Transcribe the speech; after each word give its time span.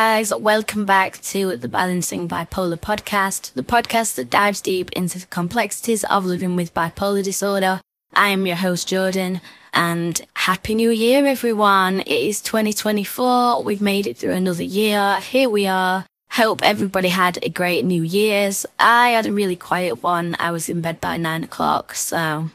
guys, 0.00 0.32
welcome 0.34 0.86
back 0.86 1.20
to 1.20 1.58
the 1.58 1.68
Balancing 1.68 2.26
Bipolar 2.26 2.80
podcast, 2.80 3.52
the 3.52 3.62
podcast 3.62 4.14
that 4.14 4.30
dives 4.30 4.62
deep 4.62 4.90
into 4.92 5.18
the 5.18 5.26
complexities 5.26 6.04
of 6.04 6.24
living 6.24 6.56
with 6.56 6.72
bipolar 6.72 7.22
disorder. 7.22 7.82
I 8.14 8.30
am 8.30 8.46
your 8.46 8.56
host, 8.56 8.88
Jordan, 8.88 9.42
and 9.74 10.18
Happy 10.32 10.74
New 10.74 10.88
Year, 10.88 11.26
everyone. 11.26 12.00
It 12.00 12.08
is 12.08 12.40
2024. 12.40 13.62
We've 13.62 13.82
made 13.82 14.06
it 14.06 14.16
through 14.16 14.32
another 14.32 14.62
year. 14.62 15.20
Here 15.20 15.50
we 15.50 15.66
are. 15.66 16.06
Hope 16.30 16.62
everybody 16.62 17.08
had 17.08 17.38
a 17.42 17.50
great 17.50 17.84
New 17.84 18.02
Year's. 18.02 18.64
I 18.78 19.10
had 19.10 19.26
a 19.26 19.32
really 19.32 19.56
quiet 19.56 20.02
one. 20.02 20.34
I 20.38 20.50
was 20.50 20.70
in 20.70 20.80
bed 20.80 21.02
by 21.02 21.18
nine 21.18 21.44
o'clock, 21.44 21.94
so 21.94 22.48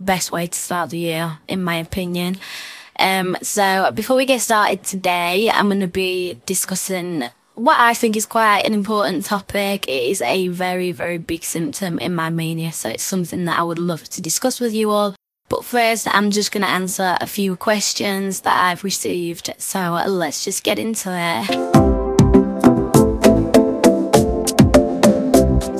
best 0.00 0.32
way 0.32 0.48
to 0.48 0.58
start 0.58 0.90
the 0.90 0.98
year, 0.98 1.38
in 1.46 1.62
my 1.62 1.76
opinion. 1.76 2.36
Um, 2.98 3.36
so 3.42 3.90
before 3.92 4.16
we 4.16 4.26
get 4.26 4.40
started 4.40 4.82
today, 4.82 5.50
I'm 5.50 5.68
going 5.68 5.80
to 5.80 5.86
be 5.86 6.40
discussing 6.46 7.24
what 7.54 7.78
I 7.78 7.94
think 7.94 8.16
is 8.16 8.26
quite 8.26 8.60
an 8.60 8.74
important 8.74 9.24
topic. 9.24 9.88
It 9.88 10.10
is 10.10 10.22
a 10.22 10.48
very, 10.48 10.92
very 10.92 11.18
big 11.18 11.44
symptom 11.44 11.98
in 11.98 12.14
my 12.14 12.30
mania. 12.30 12.72
So 12.72 12.88
it's 12.88 13.02
something 13.02 13.44
that 13.44 13.58
I 13.58 13.62
would 13.62 13.78
love 13.78 14.04
to 14.10 14.22
discuss 14.22 14.60
with 14.60 14.74
you 14.74 14.90
all. 14.90 15.14
But 15.48 15.64
first, 15.64 16.12
I'm 16.12 16.30
just 16.30 16.52
going 16.52 16.62
to 16.62 16.70
answer 16.70 17.16
a 17.20 17.26
few 17.26 17.54
questions 17.54 18.40
that 18.40 18.58
I've 18.58 18.82
received. 18.82 19.52
So 19.58 20.02
let's 20.06 20.44
just 20.44 20.64
get 20.64 20.78
into 20.78 21.10
it. 21.10 21.93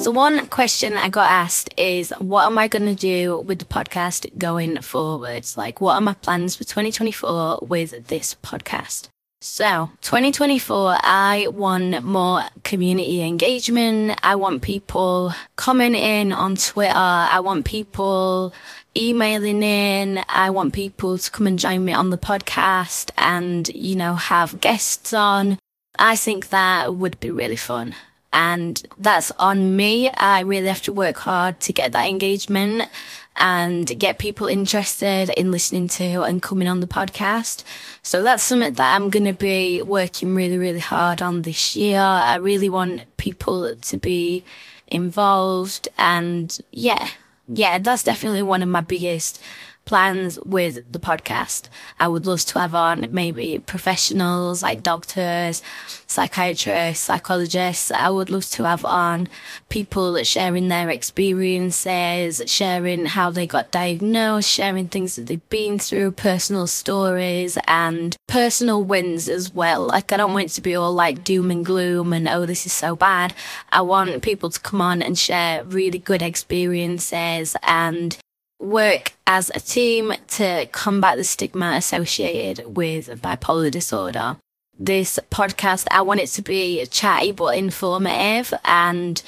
So 0.04 0.10
one 0.10 0.48
question 0.48 0.98
I 0.98 1.08
got 1.08 1.30
asked 1.30 1.72
is, 1.78 2.12
what 2.18 2.44
am 2.44 2.58
I 2.58 2.68
going 2.68 2.84
to 2.84 2.94
do 2.94 3.38
with 3.40 3.58
the 3.58 3.64
podcast 3.64 4.36
going 4.36 4.78
forwards? 4.82 5.56
Like, 5.56 5.80
what 5.80 5.94
are 5.94 6.00
my 6.02 6.12
plans 6.12 6.54
for 6.54 6.64
2024 6.64 7.60
with 7.62 8.08
this 8.08 8.36
podcast? 8.42 9.08
So 9.40 9.92
2024, 10.02 10.98
I 11.00 11.46
want 11.50 12.04
more 12.04 12.42
community 12.64 13.22
engagement. 13.22 14.20
I 14.22 14.36
want 14.36 14.60
people 14.60 15.32
commenting 15.56 16.34
on 16.34 16.56
Twitter. 16.56 16.92
I 16.94 17.40
want 17.40 17.64
people 17.64 18.52
emailing 18.94 19.62
in. 19.62 20.22
I 20.28 20.50
want 20.50 20.74
people 20.74 21.16
to 21.16 21.30
come 21.30 21.46
and 21.46 21.58
join 21.58 21.82
me 21.82 21.94
on 21.94 22.10
the 22.10 22.18
podcast 22.18 23.10
and, 23.16 23.66
you 23.70 23.96
know, 23.96 24.16
have 24.16 24.60
guests 24.60 25.14
on. 25.14 25.58
I 25.98 26.14
think 26.16 26.50
that 26.50 26.94
would 26.94 27.18
be 27.20 27.30
really 27.30 27.56
fun 27.56 27.94
and 28.34 28.82
that's 28.98 29.30
on 29.38 29.76
me. 29.76 30.10
I 30.10 30.40
really 30.40 30.66
have 30.66 30.82
to 30.82 30.92
work 30.92 31.18
hard 31.18 31.60
to 31.60 31.72
get 31.72 31.92
that 31.92 32.08
engagement 32.08 32.90
and 33.36 33.98
get 33.98 34.18
people 34.18 34.48
interested 34.48 35.30
in 35.30 35.52
listening 35.52 35.86
to 35.88 36.22
and 36.22 36.42
coming 36.42 36.66
on 36.66 36.80
the 36.80 36.86
podcast. 36.86 37.62
So 38.02 38.22
that's 38.24 38.42
something 38.42 38.74
that 38.74 38.94
I'm 38.94 39.08
going 39.08 39.24
to 39.24 39.32
be 39.32 39.82
working 39.82 40.34
really, 40.34 40.58
really 40.58 40.80
hard 40.80 41.22
on 41.22 41.42
this 41.42 41.76
year. 41.76 42.00
I 42.00 42.36
really 42.36 42.68
want 42.68 43.16
people 43.16 43.74
to 43.76 43.96
be 43.96 44.44
involved 44.88 45.88
and 45.96 46.58
yeah, 46.72 47.08
yeah, 47.48 47.78
that's 47.78 48.02
definitely 48.02 48.42
one 48.42 48.62
of 48.62 48.68
my 48.68 48.80
biggest 48.80 49.40
plans 49.84 50.38
with 50.40 50.90
the 50.90 50.98
podcast. 50.98 51.68
I 52.00 52.08
would 52.08 52.26
love 52.26 52.40
to 52.40 52.58
have 52.58 52.74
on 52.74 53.08
maybe 53.10 53.58
professionals 53.58 54.62
like 54.62 54.82
doctors, 54.82 55.62
psychiatrists, 56.06 57.04
psychologists. 57.04 57.90
I 57.90 58.08
would 58.08 58.30
love 58.30 58.48
to 58.50 58.64
have 58.64 58.84
on 58.84 59.28
people 59.68 60.22
sharing 60.22 60.68
their 60.68 60.90
experiences, 60.90 62.42
sharing 62.46 63.06
how 63.06 63.30
they 63.30 63.46
got 63.46 63.70
diagnosed, 63.70 64.48
sharing 64.48 64.88
things 64.88 65.16
that 65.16 65.26
they've 65.26 65.48
been 65.50 65.78
through, 65.78 66.12
personal 66.12 66.66
stories 66.66 67.58
and 67.66 68.16
personal 68.26 68.82
wins 68.82 69.28
as 69.28 69.54
well. 69.54 69.86
Like 69.86 70.12
I 70.12 70.16
don't 70.16 70.32
want 70.32 70.46
it 70.46 70.52
to 70.52 70.60
be 70.60 70.74
all 70.74 70.92
like 70.92 71.24
doom 71.24 71.50
and 71.50 71.64
gloom 71.64 72.12
and 72.12 72.28
oh, 72.28 72.46
this 72.46 72.66
is 72.66 72.72
so 72.72 72.96
bad. 72.96 73.34
I 73.70 73.82
want 73.82 74.22
people 74.22 74.50
to 74.50 74.60
come 74.60 74.80
on 74.80 75.02
and 75.02 75.18
share 75.18 75.64
really 75.64 75.98
good 75.98 76.22
experiences 76.22 77.56
and 77.62 78.16
work 78.64 79.12
as 79.26 79.50
a 79.54 79.60
team 79.60 80.12
to 80.28 80.66
combat 80.72 81.16
the 81.16 81.24
stigma 81.24 81.72
associated 81.76 82.76
with 82.76 83.08
bipolar 83.22 83.70
disorder. 83.70 84.36
This 84.78 85.20
podcast, 85.30 85.86
I 85.90 86.02
want 86.02 86.20
it 86.20 86.28
to 86.28 86.42
be 86.42 86.84
chatty 86.86 87.32
but 87.32 87.56
informative 87.56 88.52
and 88.64 89.22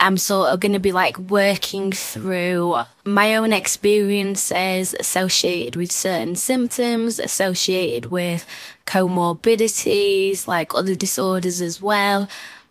I'm 0.00 0.16
sort 0.16 0.50
of 0.50 0.60
going 0.60 0.72
to 0.72 0.80
be 0.80 0.92
like 0.92 1.18
working 1.18 1.90
through 1.90 2.76
my 3.04 3.34
own 3.34 3.52
experiences 3.52 4.94
associated 4.98 5.74
with 5.74 5.90
certain 5.90 6.36
symptoms, 6.36 7.18
associated 7.18 8.10
with 8.10 8.46
comorbidities, 8.86 10.46
like 10.46 10.74
other 10.74 10.94
disorders 10.94 11.60
as 11.60 11.82
well. 11.82 12.28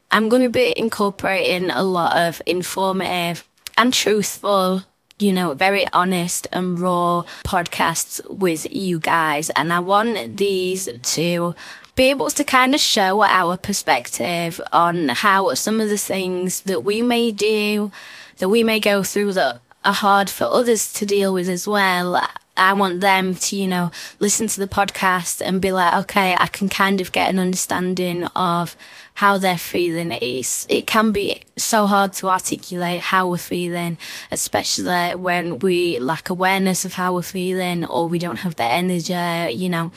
I'm 0.09 0.29
going 0.29 0.43
to 0.43 0.49
be 0.49 0.73
incorporating 0.77 1.69
a 1.69 1.83
lot 1.83 2.15
of 2.15 2.41
informative 2.45 3.47
and 3.77 3.93
truthful 3.93 4.83
you 5.19 5.33
know, 5.33 5.53
very 5.53 5.85
honest 5.93 6.47
and 6.51 6.79
raw 6.79 7.23
podcasts 7.43 8.21
with 8.29 8.71
you 8.71 8.99
guys. 8.99 9.49
And 9.51 9.73
I 9.73 9.79
want 9.79 10.37
these 10.37 10.89
to 11.01 11.55
be 11.95 12.03
able 12.11 12.29
to 12.29 12.43
kind 12.43 12.75
of 12.75 12.79
show 12.79 13.23
our 13.23 13.57
perspective 13.57 14.61
on 14.71 15.09
how 15.09 15.53
some 15.55 15.81
of 15.81 15.89
the 15.89 15.97
things 15.97 16.61
that 16.61 16.83
we 16.83 17.01
may 17.01 17.31
do, 17.31 17.91
that 18.37 18.49
we 18.49 18.63
may 18.63 18.79
go 18.79 19.01
through 19.01 19.33
that 19.33 19.61
are 19.83 19.93
hard 19.93 20.29
for 20.29 20.45
others 20.45 20.93
to 20.93 21.05
deal 21.05 21.33
with 21.33 21.49
as 21.49 21.67
well. 21.67 22.21
I 22.57 22.73
want 22.73 23.01
them 23.01 23.35
to, 23.35 23.55
you 23.55 23.67
know, 23.67 23.91
listen 24.19 24.47
to 24.47 24.59
the 24.59 24.67
podcast 24.67 25.41
and 25.45 25.61
be 25.61 25.71
like, 25.71 25.93
okay, 26.03 26.35
I 26.37 26.47
can 26.47 26.69
kind 26.69 26.99
of 27.01 27.11
get 27.11 27.29
an 27.29 27.39
understanding 27.39 28.25
of 28.35 28.75
how 29.15 29.37
they're 29.37 29.57
feeling. 29.57 30.11
It's, 30.11 30.65
it 30.69 30.87
can 30.87 31.11
be 31.11 31.41
so 31.57 31.87
hard 31.87 32.13
to 32.13 32.29
articulate 32.29 33.01
how 33.01 33.29
we're 33.29 33.37
feeling, 33.37 33.97
especially 34.31 35.15
when 35.15 35.59
we 35.59 35.99
lack 35.99 36.29
awareness 36.29 36.85
of 36.85 36.93
how 36.93 37.13
we're 37.13 37.21
feeling 37.21 37.85
or 37.85 38.07
we 38.07 38.19
don't 38.19 38.37
have 38.39 38.55
the 38.55 38.63
energy, 38.63 39.53
you 39.53 39.69
know, 39.69 39.91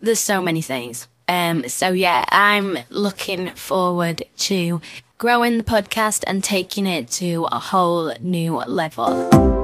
there's 0.00 0.20
so 0.20 0.40
many 0.40 0.62
things. 0.62 1.08
Um, 1.28 1.68
so 1.68 1.90
yeah, 1.90 2.24
I'm 2.30 2.78
looking 2.88 3.50
forward 3.50 4.22
to 4.38 4.80
growing 5.18 5.58
the 5.58 5.64
podcast 5.64 6.24
and 6.26 6.42
taking 6.42 6.86
it 6.86 7.08
to 7.10 7.46
a 7.52 7.58
whole 7.58 8.14
new 8.20 8.56
level. 8.56 9.57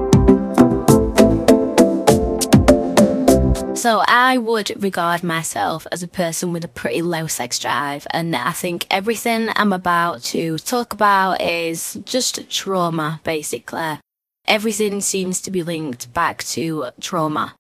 So 3.85 4.03
I 4.09 4.39
would 4.39 4.83
regard 4.83 5.23
myself 5.23 5.87
as 5.93 6.03
a 6.03 6.09
person 6.09 6.55
with 6.55 6.65
a 6.65 6.69
pretty 6.69 7.03
low 7.03 7.27
sex 7.27 7.59
drive. 7.59 8.07
And 8.13 8.35
I 8.35 8.53
think 8.53 8.87
everything 8.91 9.51
I'm 9.57 9.75
about 9.75 10.23
to 10.33 10.57
talk 10.57 10.95
about 10.95 11.43
is 11.43 12.01
just 12.07 12.49
trauma, 12.49 13.21
basically. 13.25 14.01
Everything 14.47 15.03
seems 15.03 15.43
to 15.43 15.51
be 15.51 15.63
linked 15.63 16.15
back 16.15 16.43
to 16.45 16.87
trauma. 16.99 17.57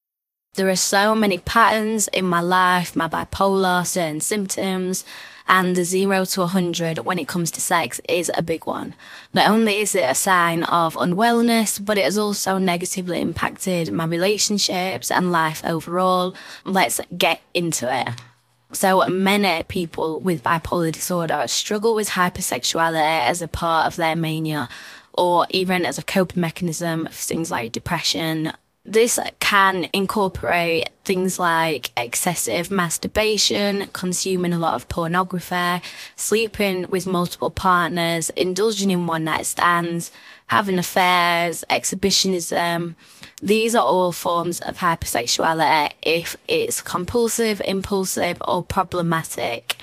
There 0.54 0.70
are 0.70 0.76
so 0.76 1.14
many 1.14 1.36
patterns 1.36 2.08
in 2.08 2.24
my 2.24 2.40
life, 2.40 2.96
my 2.96 3.06
bipolar, 3.06 3.86
certain 3.86 4.22
symptoms, 4.22 5.04
and 5.46 5.76
the 5.76 5.84
zero 5.84 6.24
to 6.24 6.40
100 6.40 6.98
when 6.98 7.18
it 7.18 7.28
comes 7.28 7.50
to 7.52 7.60
sex 7.60 8.00
is 8.08 8.30
a 8.34 8.42
big 8.42 8.66
one. 8.66 8.94
Not 9.32 9.50
only 9.50 9.78
is 9.78 9.94
it 9.94 10.08
a 10.08 10.14
sign 10.14 10.62
of 10.64 10.94
unwellness, 10.94 11.84
but 11.84 11.98
it 11.98 12.04
has 12.04 12.18
also 12.18 12.58
negatively 12.58 13.20
impacted 13.20 13.92
my 13.92 14.06
relationships 14.06 15.10
and 15.10 15.32
life 15.32 15.62
overall. 15.64 16.34
Let's 16.64 17.00
get 17.16 17.42
into 17.52 17.94
it. 17.94 18.08
So 18.72 19.06
many 19.06 19.62
people 19.64 20.18
with 20.18 20.42
bipolar 20.42 20.90
disorder 20.90 21.44
struggle 21.46 21.94
with 21.94 22.10
hypersexuality 22.10 23.28
as 23.28 23.40
a 23.40 23.48
part 23.48 23.86
of 23.86 23.96
their 23.96 24.16
mania 24.16 24.68
or 25.12 25.46
even 25.50 25.86
as 25.86 25.98
a 25.98 26.02
coping 26.02 26.40
mechanism 26.40 27.06
for 27.06 27.12
things 27.12 27.50
like 27.50 27.70
depression, 27.70 28.52
this 28.84 29.18
can 29.40 29.88
incorporate 29.94 30.90
things 31.04 31.38
like 31.38 31.90
excessive 31.96 32.70
masturbation, 32.70 33.86
consuming 33.94 34.52
a 34.52 34.58
lot 34.58 34.74
of 34.74 34.88
pornography, 34.88 35.80
sleeping 36.16 36.88
with 36.90 37.06
multiple 37.06 37.50
partners, 37.50 38.28
indulging 38.30 38.90
in 38.90 39.06
one 39.06 39.24
night 39.24 39.46
stands, 39.46 40.10
having 40.48 40.78
affairs, 40.78 41.64
exhibitionism. 41.70 42.94
These 43.42 43.74
are 43.74 43.84
all 43.84 44.12
forms 44.12 44.60
of 44.60 44.78
hypersexuality 44.78 45.92
if 46.02 46.36
it's 46.46 46.82
compulsive, 46.82 47.62
impulsive, 47.64 48.36
or 48.46 48.62
problematic. 48.62 49.76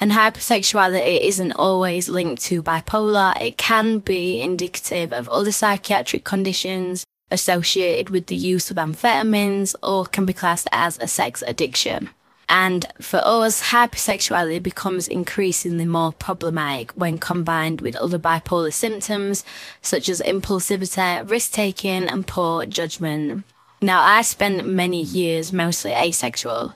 And 0.00 0.12
hypersexuality 0.12 1.20
isn't 1.20 1.52
always 1.52 2.08
linked 2.08 2.42
to 2.44 2.62
bipolar. 2.62 3.38
It 3.40 3.58
can 3.58 3.98
be 3.98 4.40
indicative 4.40 5.12
of 5.12 5.28
other 5.28 5.52
psychiatric 5.52 6.24
conditions 6.24 7.04
associated 7.30 8.10
with 8.10 8.26
the 8.26 8.36
use 8.36 8.70
of 8.70 8.76
amphetamines 8.76 9.74
or 9.82 10.06
can 10.06 10.26
be 10.26 10.32
classed 10.32 10.68
as 10.72 10.98
a 10.98 11.06
sex 11.06 11.42
addiction. 11.46 12.10
And 12.48 12.86
for 13.00 13.20
us, 13.24 13.70
hypersexuality 13.70 14.62
becomes 14.62 15.08
increasingly 15.08 15.84
more 15.84 16.12
problematic 16.12 16.92
when 16.92 17.18
combined 17.18 17.80
with 17.80 17.96
other 17.96 18.20
bipolar 18.20 18.72
symptoms 18.72 19.44
such 19.82 20.08
as 20.08 20.20
impulsivity, 20.20 21.28
risk 21.28 21.52
taking, 21.52 22.04
and 22.04 22.26
poor 22.26 22.64
judgment. 22.66 23.44
Now, 23.82 24.00
I 24.02 24.22
spent 24.22 24.66
many 24.66 25.02
years 25.02 25.52
mostly 25.52 25.92
asexual. 25.92 26.74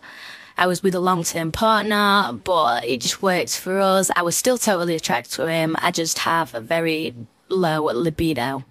I 0.58 0.66
was 0.66 0.82
with 0.82 0.94
a 0.94 1.00
long 1.00 1.22
term 1.22 1.52
partner, 1.52 2.32
but 2.32 2.84
it 2.84 3.00
just 3.00 3.22
worked 3.22 3.56
for 3.56 3.78
us. 3.78 4.10
I 4.16 4.22
was 4.22 4.36
still 4.36 4.58
totally 4.58 4.96
attracted 4.96 5.32
to 5.34 5.46
him. 5.46 5.76
I 5.78 5.92
just 5.92 6.18
have 6.18 6.54
a 6.54 6.60
very 6.60 7.14
low 7.48 7.84
libido. 7.84 8.64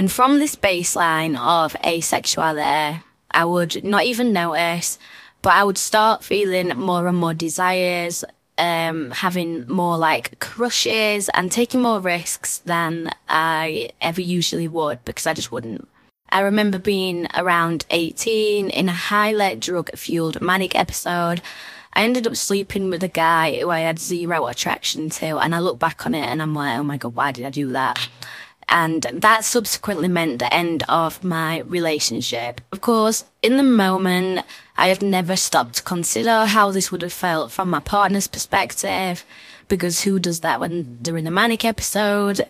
And 0.00 0.10
from 0.10 0.38
this 0.38 0.56
baseline 0.56 1.38
of 1.38 1.74
asexuality, 1.84 3.02
I 3.32 3.44
would 3.44 3.84
not 3.84 4.04
even 4.04 4.32
notice, 4.32 4.98
but 5.42 5.52
I 5.52 5.62
would 5.62 5.76
start 5.76 6.24
feeling 6.24 6.70
more 6.70 7.06
and 7.06 7.18
more 7.18 7.34
desires, 7.34 8.24
um, 8.56 9.10
having 9.10 9.68
more 9.68 9.98
like 9.98 10.38
crushes 10.38 11.28
and 11.34 11.52
taking 11.52 11.82
more 11.82 12.00
risks 12.00 12.62
than 12.64 13.10
I 13.28 13.90
ever 14.00 14.22
usually 14.22 14.68
would 14.68 15.04
because 15.04 15.26
I 15.26 15.34
just 15.34 15.52
wouldn't. 15.52 15.86
I 16.30 16.40
remember 16.40 16.78
being 16.78 17.26
around 17.36 17.84
18 17.90 18.70
in 18.70 18.88
a 18.88 18.92
highly 18.92 19.56
drug 19.56 19.90
fueled 19.94 20.40
manic 20.40 20.74
episode. 20.74 21.42
I 21.92 22.04
ended 22.04 22.26
up 22.26 22.36
sleeping 22.36 22.88
with 22.88 23.02
a 23.02 23.08
guy 23.08 23.60
who 23.60 23.68
I 23.68 23.80
had 23.80 23.98
zero 23.98 24.46
attraction 24.46 25.10
to, 25.10 25.36
and 25.36 25.54
I 25.54 25.58
look 25.58 25.78
back 25.78 26.06
on 26.06 26.14
it 26.14 26.24
and 26.24 26.40
I'm 26.40 26.54
like, 26.54 26.78
oh 26.78 26.84
my 26.84 26.96
god, 26.96 27.14
why 27.14 27.32
did 27.32 27.44
I 27.44 27.50
do 27.50 27.70
that? 27.72 28.08
And 28.70 29.02
that 29.12 29.44
subsequently 29.44 30.06
meant 30.06 30.38
the 30.38 30.54
end 30.54 30.84
of 30.88 31.24
my 31.24 31.58
relationship. 31.60 32.60
Of 32.70 32.80
course, 32.80 33.24
in 33.42 33.56
the 33.56 33.64
moment, 33.64 34.46
I 34.76 34.88
have 34.88 35.02
never 35.02 35.34
stopped 35.34 35.74
to 35.74 35.82
consider 35.82 36.46
how 36.46 36.70
this 36.70 36.92
would 36.92 37.02
have 37.02 37.12
felt 37.12 37.50
from 37.50 37.68
my 37.68 37.80
partner's 37.80 38.28
perspective, 38.28 39.24
because 39.66 40.02
who 40.02 40.20
does 40.20 40.40
that 40.40 40.60
when 40.60 40.98
they're 41.02 41.16
in 41.16 41.26
a 41.26 41.32
manic 41.32 41.64
episode? 41.64 42.46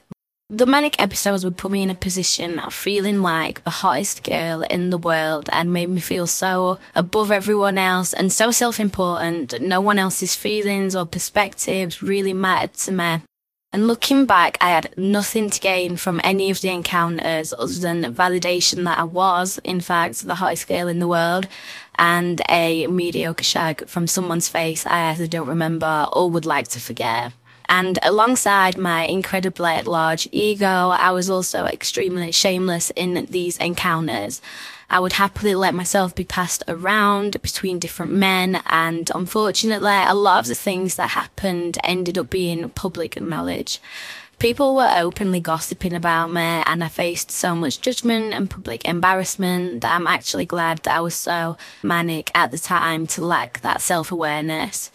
The 0.52 0.66
manic 0.66 1.00
episodes 1.00 1.44
would 1.44 1.56
put 1.56 1.70
me 1.70 1.82
in 1.82 1.90
a 1.90 1.94
position 1.94 2.58
of 2.58 2.74
feeling 2.74 3.22
like 3.22 3.62
the 3.62 3.70
hottest 3.70 4.24
girl 4.24 4.62
in 4.62 4.90
the 4.90 4.98
world 4.98 5.48
and 5.52 5.72
made 5.72 5.88
me 5.88 6.00
feel 6.00 6.26
so 6.26 6.80
above 6.94 7.30
everyone 7.30 7.78
else 7.78 8.12
and 8.12 8.32
so 8.32 8.50
self 8.50 8.80
important 8.80 9.50
that 9.50 9.62
no 9.62 9.80
one 9.80 9.98
else's 9.98 10.34
feelings 10.34 10.96
or 10.96 11.06
perspectives 11.06 12.02
really 12.02 12.32
mattered 12.32 12.74
to 12.74 12.92
me. 12.92 13.22
And 13.72 13.86
looking 13.86 14.26
back, 14.26 14.58
I 14.60 14.70
had 14.70 14.92
nothing 14.96 15.48
to 15.48 15.60
gain 15.60 15.96
from 15.96 16.20
any 16.24 16.50
of 16.50 16.60
the 16.60 16.70
encounters 16.70 17.52
other 17.52 17.72
than 17.74 18.02
validation 18.12 18.84
that 18.84 18.98
I 18.98 19.04
was, 19.04 19.60
in 19.62 19.80
fact, 19.80 20.26
the 20.26 20.34
hottest 20.34 20.66
girl 20.66 20.88
in 20.88 20.98
the 20.98 21.06
world 21.06 21.46
and 21.96 22.42
a 22.48 22.88
mediocre 22.88 23.44
shag 23.44 23.86
from 23.86 24.08
someone's 24.08 24.48
face 24.48 24.84
I 24.86 25.10
either 25.10 25.28
don't 25.28 25.46
remember 25.46 26.08
or 26.12 26.28
would 26.30 26.46
like 26.46 26.66
to 26.68 26.80
forget. 26.80 27.32
And 27.70 28.00
alongside 28.02 28.76
my 28.76 29.04
incredibly 29.04 29.80
large 29.82 30.28
ego, 30.32 30.88
I 30.88 31.12
was 31.12 31.30
also 31.30 31.66
extremely 31.66 32.32
shameless 32.32 32.90
in 32.96 33.26
these 33.30 33.56
encounters. 33.58 34.42
I 34.90 34.98
would 34.98 35.12
happily 35.12 35.54
let 35.54 35.72
myself 35.72 36.12
be 36.12 36.24
passed 36.24 36.64
around 36.66 37.40
between 37.42 37.78
different 37.78 38.10
men, 38.10 38.60
and 38.66 39.08
unfortunately, 39.14 40.02
a 40.04 40.14
lot 40.14 40.40
of 40.40 40.46
the 40.48 40.56
things 40.56 40.96
that 40.96 41.10
happened 41.10 41.78
ended 41.84 42.18
up 42.18 42.28
being 42.28 42.68
public 42.70 43.20
knowledge. 43.20 43.80
People 44.40 44.74
were 44.74 44.92
openly 44.96 45.38
gossiping 45.38 45.92
about 45.92 46.32
me, 46.32 46.40
and 46.40 46.82
I 46.82 46.88
faced 46.88 47.30
so 47.30 47.54
much 47.54 47.80
judgment 47.80 48.34
and 48.34 48.50
public 48.50 48.84
embarrassment 48.84 49.82
that 49.82 49.94
I'm 49.94 50.08
actually 50.08 50.46
glad 50.46 50.78
that 50.78 50.96
I 50.96 51.00
was 51.00 51.14
so 51.14 51.56
manic 51.84 52.32
at 52.34 52.50
the 52.50 52.58
time 52.58 53.06
to 53.08 53.24
lack 53.24 53.60
that 53.60 53.80
self 53.80 54.10
awareness 54.10 54.90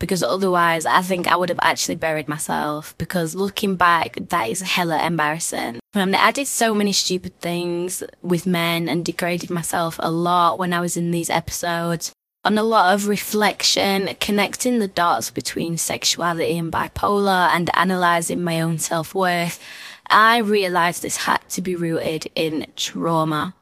because 0.00 0.22
otherwise 0.24 0.84
I 0.84 1.02
think 1.02 1.28
I 1.28 1.36
would 1.36 1.50
have 1.50 1.60
actually 1.62 1.94
buried 1.94 2.26
myself 2.26 2.96
because 2.98 3.36
looking 3.36 3.76
back, 3.76 4.16
that 4.30 4.48
is 4.48 4.62
hella 4.62 5.06
embarrassing. 5.06 5.78
I 5.94 6.32
did 6.32 6.48
so 6.48 6.74
many 6.74 6.92
stupid 6.92 7.38
things 7.40 8.02
with 8.22 8.46
men 8.46 8.88
and 8.88 9.04
degraded 9.04 9.50
myself 9.50 9.96
a 10.00 10.10
lot 10.10 10.58
when 10.58 10.72
I 10.72 10.80
was 10.80 10.96
in 10.96 11.12
these 11.12 11.30
episodes. 11.30 12.12
On 12.42 12.56
a 12.56 12.62
lot 12.62 12.94
of 12.94 13.06
reflection, 13.06 14.08
connecting 14.18 14.78
the 14.78 14.88
dots 14.88 15.30
between 15.30 15.76
sexuality 15.76 16.56
and 16.56 16.72
bipolar 16.72 17.50
and 17.50 17.68
analysing 17.74 18.42
my 18.42 18.62
own 18.62 18.78
self 18.78 19.14
worth, 19.14 19.62
I 20.06 20.38
realised 20.38 21.02
this 21.02 21.18
had 21.18 21.46
to 21.50 21.60
be 21.60 21.76
rooted 21.76 22.30
in 22.34 22.66
trauma. 22.76 23.54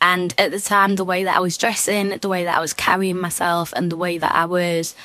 And 0.00 0.34
at 0.38 0.50
the 0.50 0.60
time, 0.60 0.96
the 0.96 1.04
way 1.04 1.24
that 1.24 1.36
I 1.36 1.40
was 1.40 1.58
dressing, 1.58 2.08
the 2.08 2.28
way 2.28 2.44
that 2.44 2.56
I 2.56 2.60
was 2.60 2.72
carrying 2.72 3.20
myself, 3.20 3.72
and 3.76 3.92
the 3.92 3.96
way 3.98 4.16
that 4.16 4.34
I 4.34 4.46
was 4.46 4.96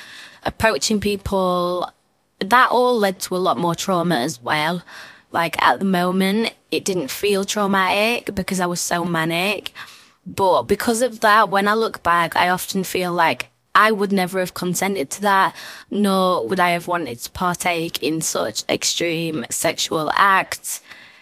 approaching 0.44 1.00
people, 1.00 1.90
that 2.40 2.70
all 2.70 2.98
led 2.98 3.20
to 3.20 3.36
a 3.36 3.38
lot 3.38 3.58
more 3.58 3.74
trauma 3.74 4.16
as 4.16 4.40
well. 4.40 4.82
Like 5.30 5.60
at 5.62 5.78
the 5.78 5.84
moment, 5.84 6.54
it 6.70 6.84
didn't 6.84 7.10
feel 7.10 7.44
traumatic 7.44 8.34
because 8.34 8.60
I 8.60 8.66
was 8.66 8.80
so 8.80 9.04
manic. 9.04 9.72
But 10.26 10.62
because 10.64 11.02
of 11.02 11.20
that, 11.20 11.48
when 11.48 11.68
I 11.68 11.74
look 11.74 12.02
back, 12.02 12.36
I 12.36 12.48
often 12.48 12.84
feel 12.84 13.12
like 13.12 13.50
I 13.74 13.92
would 13.92 14.12
never 14.12 14.40
have 14.40 14.54
consented 14.54 15.08
to 15.10 15.22
that, 15.22 15.54
nor 15.90 16.46
would 16.46 16.60
I 16.60 16.70
have 16.70 16.88
wanted 16.88 17.18
to 17.20 17.30
partake 17.30 18.02
in 18.02 18.20
such 18.20 18.64
extreme 18.68 19.46
sexual 19.50 20.10
acts. 20.14 20.80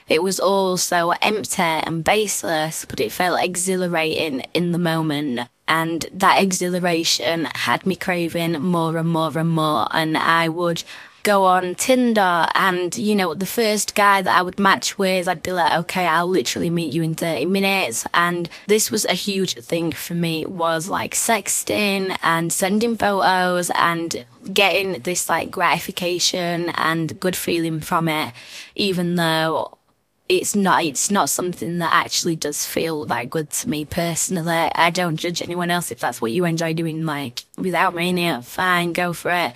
It 0.09 0.23
was 0.23 0.41
all 0.41 0.77
so 0.77 1.11
empty 1.21 1.63
and 1.63 2.03
baseless, 2.03 2.85
but 2.85 3.01
it 3.01 3.13
felt 3.13 3.43
exhilarating 3.43 4.41
in 4.55 4.73
the 4.73 4.79
moment. 4.79 5.49
And 5.69 6.07
that 6.13 6.41
exhilaration 6.41 7.49
had 7.55 7.87
me 7.87 7.97
craving 7.97 8.61
more 8.63 8.97
and 8.97 9.09
more 9.09 9.37
and 9.37 9.51
more. 9.51 9.89
And 9.91 10.17
I 10.17 10.49
would 10.49 10.85
go 11.27 11.43
on 11.43 11.75
Tinder 11.75 12.47
and, 12.55 12.97
you 12.97 13.17
know, 13.17 13.35
the 13.35 13.47
first 13.47 13.97
guy 13.97 14.23
that 14.23 14.39
I 14.39 14.43
would 14.43 14.61
match 14.61 14.97
with, 14.97 15.27
I'd 15.27 15.43
be 15.43 15.51
like, 15.51 15.73
okay, 15.81 16.07
I'll 16.07 16.29
literally 16.29 16.71
meet 16.71 16.95
you 16.95 17.03
in 17.03 17.17
30 17.17 17.47
minutes. 17.47 18.07
And 18.15 18.49
this 18.69 18.93
was 18.93 19.05
a 19.07 19.13
huge 19.13 19.55
thing 19.55 19.91
for 19.91 20.15
me 20.15 20.47
was 20.47 20.89
like 20.89 21.15
sexting 21.15 22.17
and 22.23 22.53
sending 22.53 22.97
photos 22.97 23.73
and 23.75 24.25
getting 24.53 25.03
this 25.03 25.29
like 25.29 25.51
gratification 25.51 26.71
and 26.77 27.19
good 27.19 27.35
feeling 27.35 27.81
from 27.81 28.09
it, 28.09 28.33
even 28.77 29.17
though 29.17 29.76
it's 30.29 30.57
not 30.57 30.85
it's 30.85 31.11
not 31.11 31.29
something 31.29 31.79
that 31.79 31.93
actually 31.93 32.37
does 32.37 32.67
feel 32.67 33.05
that 33.07 33.31
good 33.31 33.51
to 33.51 33.69
me 33.69 33.85
personally. 33.85 34.71
I 34.75 34.91
don't 34.91 35.17
judge 35.17 35.43
anyone 35.43 35.71
else 35.71 35.91
if 35.91 36.01
that's 36.01 36.21
what 36.21 36.33
you 36.33 36.45
enjoy 36.45 36.75
doing, 36.75 37.05
like 37.05 37.45
without 37.57 37.95
me 37.95 38.41
fine, 38.43 38.93
go 38.93 39.13
for 39.13 39.31
it. 39.31 39.55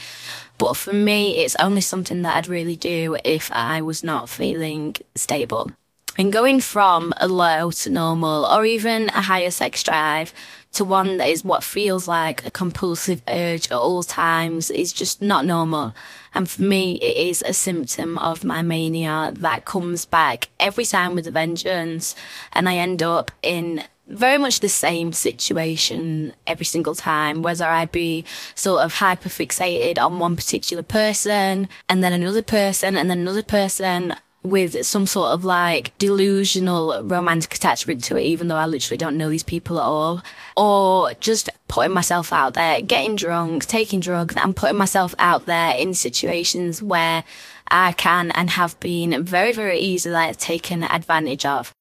But 0.59 0.77
for 0.77 0.93
me, 0.93 1.39
it's 1.39 1.57
only 1.57 1.81
something 1.81 2.23
that 2.23 2.37
I'd 2.37 2.49
really 2.49 2.77
do 2.77 3.17
if 3.25 3.51
I 3.51 3.81
was 3.81 4.05
not 4.05 4.29
feeling 4.29 4.95
stable. 5.15 5.71
And 6.19 6.33
going 6.33 6.61
from 6.61 7.15
a 7.19 7.29
low 7.29 7.71
to 7.71 7.91
normal 7.91 8.45
or 8.45 8.67
even 8.67 9.09
a 9.11 9.23
higher 9.23 9.50
sex 9.50 9.83
drive 9.83 10.35
to 10.73 10.85
one 10.85 11.17
that 11.17 11.29
is 11.29 11.45
what 11.45 11.64
feels 11.64 12.07
like 12.07 12.47
a 12.47 12.50
compulsive 12.50 13.23
urge 13.29 13.67
at 13.67 13.76
all 13.76 14.02
times 14.02 14.71
is 14.71 14.93
just 14.93 15.21
not 15.21 15.45
normal. 15.45 15.95
And 16.35 16.49
for 16.49 16.62
me, 16.62 16.95
it 16.97 17.17
is 17.17 17.43
a 17.43 17.52
symptom 17.52 18.19
of 18.19 18.45
my 18.45 18.62
mania 18.62 19.33
that 19.37 19.64
comes 19.64 20.05
back 20.05 20.49
every 20.61 20.85
time 20.85 21.14
with 21.14 21.26
a 21.26 21.33
vengeance. 21.33 22.14
And 22.52 22.69
I 22.69 22.76
end 22.76 23.02
up 23.02 23.33
in 23.43 23.83
very 24.07 24.38
much 24.38 24.61
the 24.61 24.69
same 24.69 25.12
situation 25.12 26.35
every 26.47 26.67
single 26.67 26.95
time, 26.95 27.43
whether 27.43 27.64
I'd 27.64 27.93
be 27.93 28.25
sort 28.55 28.85
of 28.85 28.95
hyper 28.95 29.29
fixated 29.29 29.99
on 29.99 30.19
one 30.19 30.37
particular 30.37 30.83
person 30.83 31.69
and 31.88 32.02
then 32.02 32.12
another 32.12 32.43
person 32.43 32.97
and 32.97 33.09
then 33.09 33.21
another 33.21 33.45
person 33.45 34.14
with 34.42 34.87
some 34.87 35.06
sort 35.06 35.32
of 35.32 35.44
like 35.44 35.97
delusional 35.99 37.02
romantic 37.02 37.54
attachment 37.54 38.02
to 38.04 38.16
it, 38.16 38.23
even 38.23 38.49
though 38.49 38.56
I 38.56 38.66
literally 38.66 38.97
don't 38.97 39.18
know 39.18 39.28
these 39.28 39.42
people 39.42 39.78
at 39.78 39.85
all. 39.85 40.23
Or 40.56 41.12
just 41.14 41.50
putting 41.68 41.92
myself 41.92 42.32
out 42.32 42.54
there, 42.54 42.80
getting 42.80 43.16
drunk, 43.16 43.66
taking 43.66 44.00
drugs, 44.00 44.35
and 44.37 44.56
putting 44.56 44.78
myself 44.78 45.14
out 45.18 45.47
there 45.47 45.75
in 45.76 45.94
situations 45.94 46.82
where 46.82 47.25
I 47.70 47.92
can 47.92 48.30
and 48.32 48.50
have 48.50 48.78
been 48.80 49.23
very, 49.25 49.52
very 49.52 49.78
easily 49.78 50.32
taken 50.35 50.85
advantage 50.85 51.44
of. 51.44 51.73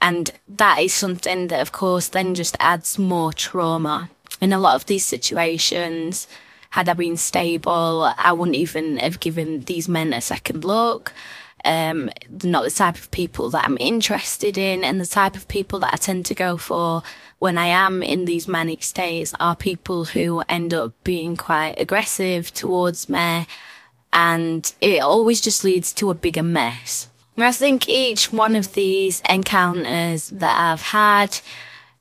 And 0.00 0.30
that 0.48 0.80
is 0.80 0.92
something 0.92 1.48
that, 1.48 1.60
of 1.60 1.72
course, 1.72 2.08
then 2.08 2.34
just 2.34 2.56
adds 2.60 2.98
more 2.98 3.32
trauma. 3.32 4.10
In 4.40 4.52
a 4.52 4.58
lot 4.58 4.74
of 4.74 4.86
these 4.86 5.04
situations, 5.04 6.26
had 6.70 6.88
I 6.88 6.94
been 6.94 7.16
stable, 7.16 8.12
I 8.18 8.32
wouldn't 8.32 8.56
even 8.56 8.98
have 8.98 9.20
given 9.20 9.60
these 9.60 9.88
men 9.88 10.12
a 10.12 10.20
second 10.20 10.64
look 10.64 11.12
um, 11.66 12.10
not 12.42 12.64
the 12.64 12.70
type 12.70 12.96
of 12.96 13.10
people 13.10 13.50
that 13.50 13.64
I'm 13.64 13.76
interested 13.78 14.56
in, 14.56 14.84
and 14.84 15.00
the 15.00 15.06
type 15.06 15.36
of 15.36 15.48
people 15.48 15.78
that 15.80 15.92
I 15.92 15.96
tend 15.96 16.24
to 16.26 16.34
go 16.34 16.56
for 16.56 17.02
when 17.38 17.58
I 17.58 17.66
am 17.66 18.02
in 18.02 18.24
these 18.24 18.48
manic 18.48 18.82
states 18.82 19.34
are 19.38 19.56
people 19.56 20.06
who 20.06 20.42
end 20.48 20.72
up 20.72 20.92
being 21.04 21.36
quite 21.36 21.74
aggressive 21.78 22.52
towards 22.54 23.08
me, 23.08 23.46
and 24.12 24.72
it 24.80 25.02
always 25.02 25.40
just 25.40 25.64
leads 25.64 25.92
to 25.94 26.10
a 26.10 26.14
bigger 26.14 26.42
mess. 26.42 27.08
I 27.38 27.52
think 27.52 27.88
each 27.88 28.32
one 28.32 28.56
of 28.56 28.72
these 28.72 29.20
encounters 29.28 30.30
that 30.30 30.58
I've 30.58 30.80
had 30.80 31.38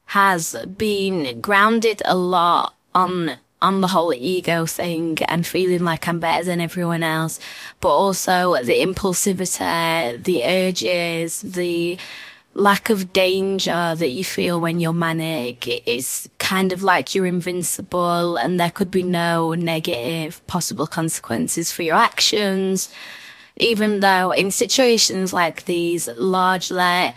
has 0.06 0.56
been 0.78 1.42
grounded 1.42 2.02
a 2.06 2.16
lot 2.16 2.74
on 2.94 3.38
on 3.66 3.82
the 3.82 3.88
whole 3.88 4.14
ego 4.14 4.68
thing 4.68 5.18
and 5.28 5.46
feeling 5.46 5.84
like 5.84 6.08
I'm 6.08 6.20
better 6.20 6.44
than 6.44 6.62
everyone 6.62 7.02
else, 7.02 7.40
but 7.82 7.90
also 7.90 8.62
the 8.64 8.80
impulsivity, 8.80 10.24
the 10.24 10.44
urges, 10.44 11.42
the 11.42 11.98
lack 12.54 12.92
of 12.92 13.12
danger 13.12 13.96
that 13.98 14.10
you 14.10 14.24
feel 14.24 14.62
when 14.62 14.80
you're 14.80 14.94
manic. 14.94 15.68
It's 15.68 16.30
kind 16.38 16.72
of 16.72 16.84
like 16.84 17.16
you're 17.16 17.26
invincible 17.26 18.38
and 18.38 18.60
there 18.60 18.70
could 18.70 18.92
be 18.92 19.04
no 19.04 19.56
negative 19.56 20.46
possible 20.46 20.86
consequences 20.86 21.72
for 21.72 21.82
your 21.82 21.96
actions. 21.96 22.90
Even 23.58 24.00
though 24.02 24.30
in 24.32 24.52
situations 24.52 25.34
like 25.34 25.66
these, 25.66 26.08
largely 26.18 27.16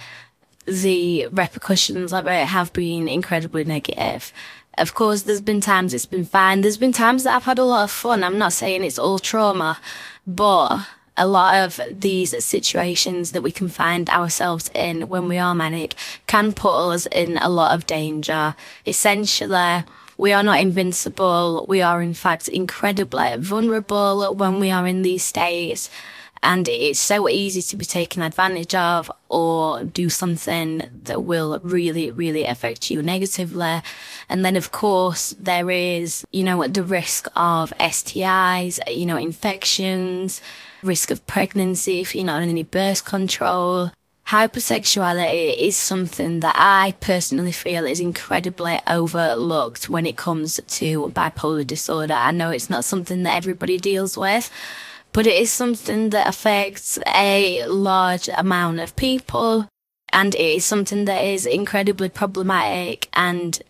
the 0.66 1.26
repercussions 1.28 2.12
of 2.12 2.26
it 2.26 2.46
have 2.46 2.72
been 2.72 3.06
incredibly 3.08 3.64
negative. 3.64 4.32
Of 4.78 4.94
course, 4.94 5.23
there's 5.23 5.40
been 5.40 5.61
times 5.61 5.92
it's 5.92 6.06
been 6.06 6.25
fine. 6.25 6.61
There's 6.61 6.76
been 6.76 6.92
times 6.92 7.25
that 7.25 7.35
I've 7.35 7.44
had 7.44 7.58
a 7.58 7.64
lot 7.64 7.85
of 7.85 7.90
fun. 7.90 8.23
I'm 8.23 8.38
not 8.38 8.52
saying 8.52 8.85
it's 8.85 8.99
all 8.99 9.18
trauma, 9.18 9.78
but 10.26 10.87
a 11.16 11.26
lot 11.26 11.56
of 11.56 11.80
these 12.00 12.44
situations 12.44 13.32
that 13.32 13.42
we 13.42 13.50
can 13.50 13.68
find 13.68 14.08
ourselves 14.08 14.70
in 14.75 15.08
when 15.08 15.26
we 15.26 15.37
are 15.37 15.54
manic 15.54 15.94
can 16.28 16.52
put 16.52 16.90
us 16.90 17.06
in 17.06 17.38
a 17.38 17.49
lot 17.49 17.75
of 17.75 17.87
danger. 17.87 18.54
Essentially, 18.87 19.82
we 20.16 20.32
are 20.32 20.44
not 20.44 20.61
invincible. 20.61 21.66
We 21.68 21.82
are, 21.82 22.00
in 22.00 22.14
fact, 22.14 22.47
incredibly 22.49 23.37
vulnerable 23.37 24.35
when 24.35 24.61
we 24.61 24.70
are 24.70 24.87
in 24.87 25.02
these 25.02 25.25
states. 25.25 25.90
And 26.42 26.68
it's 26.68 27.00
so 27.00 27.28
easy 27.28 27.62
to 27.62 27.76
be 27.76 27.85
taken 27.85 28.23
advantage 28.23 28.75
of 28.75 29.11
or 29.28 29.85
do 29.85 30.09
something 30.09 30.83
that 31.04 31.25
will 31.25 31.61
really, 31.62 32.11
really 32.11 32.45
affect 32.45 32.90
you 32.90 33.02
negatively. 33.02 33.83
And 34.28 34.45
then, 34.45 34.57
of 34.57 34.71
course, 34.71 35.35
there 35.38 35.71
is, 35.71 36.25
you 36.30 36.45
know, 36.45 36.66
the 36.66 36.83
risk 36.83 37.28
of 37.37 37.73
STIs, 37.78 38.78
you 38.95 39.07
know, 39.07 39.16
infections, 39.16 40.40
risk 40.83 41.11
of 41.11 41.26
pregnancy 41.26 42.00
if 42.00 42.14
you're 42.14 42.25
not 42.25 42.42
on 42.42 42.49
any 42.49 42.62
birth 42.62 43.04
control. 43.04 43.90
Hypersexuality 44.28 45.57
is 45.57 45.75
something 45.75 46.40
that 46.40 46.54
I 46.59 46.95
personally 47.00 47.50
feel 47.50 47.87
is 47.87 47.99
incredibly 47.99 48.78
overlooked 48.87 49.88
when 49.88 50.04
it 50.04 50.18
comes 50.18 50.61
to 50.66 51.11
bipolar 51.14 51.66
disorder. 51.66 52.12
I 52.12 52.30
know 52.33 52.50
it's 52.50 52.68
not 52.68 52.85
something 52.85 53.23
that 53.23 53.37
everybody 53.37 53.78
deals 53.78 54.18
with, 54.18 54.50
but 55.18 55.26
it 55.26 55.34
is 55.34 55.50
something 55.50 56.10
that 56.10 56.28
affects 56.28 56.96
a 57.08 57.66
large 57.66 58.28
amount 58.37 58.78
of 58.78 58.94
people. 58.94 59.66
And 60.12 60.32
it 60.37 60.40
is 60.58 60.64
something 60.64 61.06
that 61.06 61.25
is 61.25 61.44
incredibly 61.44 62.08
problematic 62.08 63.08
and 63.14 63.60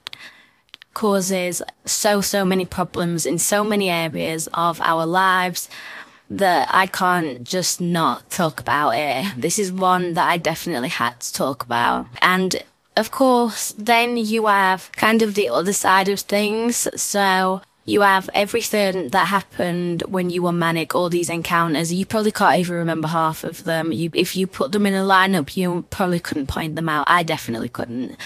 causes 0.92 1.62
so, 1.86 2.20
so 2.20 2.44
many 2.44 2.66
problems 2.66 3.24
in 3.24 3.38
so 3.38 3.64
many 3.64 3.88
areas 3.88 4.46
of 4.52 4.78
our 4.82 5.06
lives 5.06 5.70
that 6.28 6.68
I 6.70 6.86
can't 6.86 7.44
just 7.44 7.80
not 7.80 8.28
talk 8.28 8.60
about 8.60 8.90
it. 8.90 9.32
This 9.34 9.58
is 9.58 9.72
one 9.72 10.12
that 10.12 10.28
I 10.28 10.36
definitely 10.36 10.90
had 10.90 11.18
to 11.20 11.32
talk 11.32 11.62
about. 11.62 12.08
And 12.20 12.62
of 12.94 13.10
course, 13.10 13.74
then 13.78 14.18
you 14.18 14.48
have 14.48 14.92
kind 14.92 15.22
of 15.22 15.34
the 15.34 15.48
other 15.48 15.72
side 15.72 16.10
of 16.10 16.20
things. 16.20 16.86
So 16.94 17.62
you 17.88 18.02
have 18.02 18.28
everything 18.34 19.08
that 19.08 19.28
happened 19.28 20.02
when 20.06 20.30
you 20.30 20.42
were 20.42 20.52
manic, 20.52 20.94
all 20.94 21.08
these 21.08 21.30
encounters. 21.30 21.92
You 21.92 22.04
probably 22.04 22.32
can't 22.32 22.58
even 22.58 22.76
remember 22.76 23.08
half 23.08 23.44
of 23.44 23.64
them. 23.64 23.92
You, 23.92 24.10
if 24.14 24.36
you 24.36 24.46
put 24.46 24.72
them 24.72 24.86
in 24.86 24.94
a 24.94 25.02
lineup, 25.02 25.56
you 25.56 25.86
probably 25.90 26.20
couldn't 26.20 26.48
point 26.48 26.76
them 26.76 26.88
out. 26.88 27.06
I 27.08 27.22
definitely 27.22 27.70
couldn't. 27.70 28.16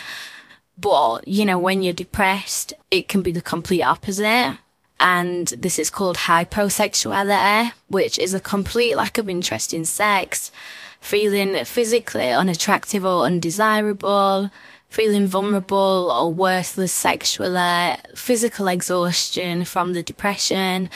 But, 0.79 1.29
you 1.29 1.45
know, 1.45 1.59
when 1.59 1.83
you're 1.83 1.93
depressed, 1.93 2.73
it 2.91 3.09
can 3.09 3.23
be 3.23 3.31
the 3.31 3.43
complete 3.43 3.83
opposite 3.83 4.59
and 5.03 5.49
this 5.49 5.79
is 5.79 5.91
called 5.91 6.17
hyposexuality, 6.17 7.73
which 7.89 8.19
is 8.19 8.35
a 8.35 8.41
complete 8.41 8.97
lack 8.97 9.19
of 9.19 9.29
interest 9.29 9.75
in 9.75 9.85
sex, 9.85 10.53
feeling 11.01 11.65
physically 11.65 12.31
unattractive 12.31 13.05
or 13.05 13.25
undesirable, 13.25 14.51
feeling 14.93 15.27
vulnerable 15.27 16.13
or 16.15 16.31
worthless 16.31 16.93
sexually, 16.93 17.57
uh, 17.57 17.97
physical 18.15 18.69
exhaustion 18.69 19.65
from 19.65 19.95
the 19.95 20.03
depression, 20.03 20.91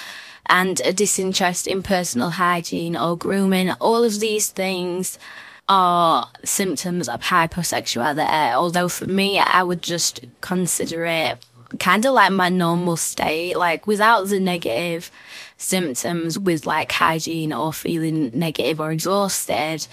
and 0.44 0.82
a 0.84 0.92
disinterest 0.92 1.66
in 1.66 1.82
personal 1.82 2.28
hygiene 2.30 2.94
or 2.94 3.16
grooming. 3.16 3.70
All 3.80 4.04
of 4.04 4.20
these 4.20 4.50
things 4.50 5.18
are 5.66 6.28
symptoms 6.44 7.08
of 7.08 7.22
hyposexuality, 7.22 8.52
although 8.52 8.88
for 8.88 9.06
me, 9.06 9.38
I 9.38 9.62
would 9.62 9.82
just 9.82 10.20
consider 10.42 11.06
it 11.06 11.44
kind 11.80 12.04
of 12.04 12.12
like 12.12 12.32
my 12.32 12.50
normal 12.50 12.98
state, 12.98 13.56
like 13.56 13.86
without 13.86 14.28
the 14.28 14.38
negative 14.38 15.10
symptoms 15.56 16.38
with 16.38 16.66
like 16.66 16.92
hygiene 16.92 17.52
or 17.52 17.72
feeling 17.72 18.30
negative 18.34 18.78
or 18.78 18.92
exhausted. 18.92 19.86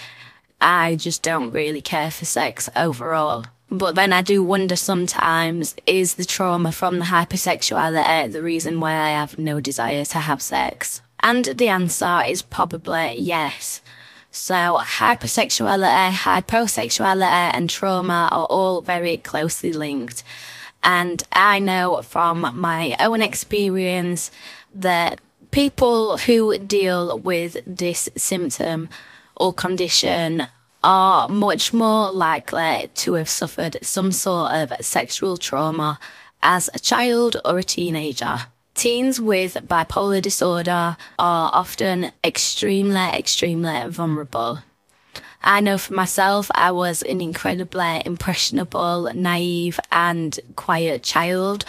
I 0.59 0.95
just 0.95 1.23
don't 1.23 1.51
really 1.51 1.81
care 1.81 2.11
for 2.11 2.25
sex 2.25 2.69
overall. 2.75 3.45
But 3.73 3.95
then 3.95 4.13
I 4.13 4.21
do 4.21 4.43
wonder 4.43 4.75
sometimes, 4.75 5.75
is 5.87 6.13
the 6.13 6.25
trauma 6.25 6.71
from 6.71 6.99
the 6.99 7.05
hypersexuality 7.05 8.31
the 8.31 8.43
reason 8.43 8.79
why 8.79 8.91
I 8.91 9.09
have 9.09 9.39
no 9.39 9.59
desire 9.59 10.05
to 10.05 10.19
have 10.19 10.43
sex? 10.43 11.01
And 11.21 11.45
the 11.45 11.69
answer 11.69 12.21
is 12.27 12.43
probably 12.43 13.15
yes. 13.17 13.81
So 14.29 14.53
hypersexuality, 14.79 16.11
hyposexuality 16.11 17.51
and 17.55 17.67
trauma 17.67 18.29
are 18.31 18.45
all 18.45 18.81
very 18.81 19.17
closely 19.17 19.73
linked. 19.73 20.23
And 20.83 21.23
I 21.31 21.57
know 21.57 22.03
from 22.03 22.51
my 22.53 22.95
own 22.99 23.23
experience 23.23 24.29
that 24.75 25.19
people 25.49 26.17
who 26.17 26.59
deal 26.59 27.17
with 27.17 27.57
this 27.65 28.07
symptom 28.15 28.89
or 29.35 29.51
condition 29.51 30.45
are 30.83 31.29
much 31.29 31.73
more 31.73 32.11
likely 32.11 32.89
to 32.95 33.13
have 33.13 33.29
suffered 33.29 33.77
some 33.81 34.11
sort 34.11 34.51
of 34.51 34.73
sexual 34.81 35.37
trauma 35.37 35.99
as 36.41 36.69
a 36.73 36.79
child 36.79 37.37
or 37.45 37.59
a 37.59 37.63
teenager. 37.63 38.47
Teens 38.75 39.21
with 39.21 39.53
bipolar 39.67 40.21
disorder 40.21 40.97
are 41.19 41.51
often 41.53 42.11
extremely, 42.23 42.99
extremely 42.99 43.87
vulnerable. 43.89 44.59
I 45.43 45.59
know 45.59 45.77
for 45.77 45.93
myself, 45.93 46.49
I 46.55 46.71
was 46.71 47.01
an 47.03 47.21
incredibly 47.21 48.01
impressionable, 48.05 49.11
naive 49.13 49.79
and 49.91 50.39
quiet 50.55 51.03
child. 51.03 51.65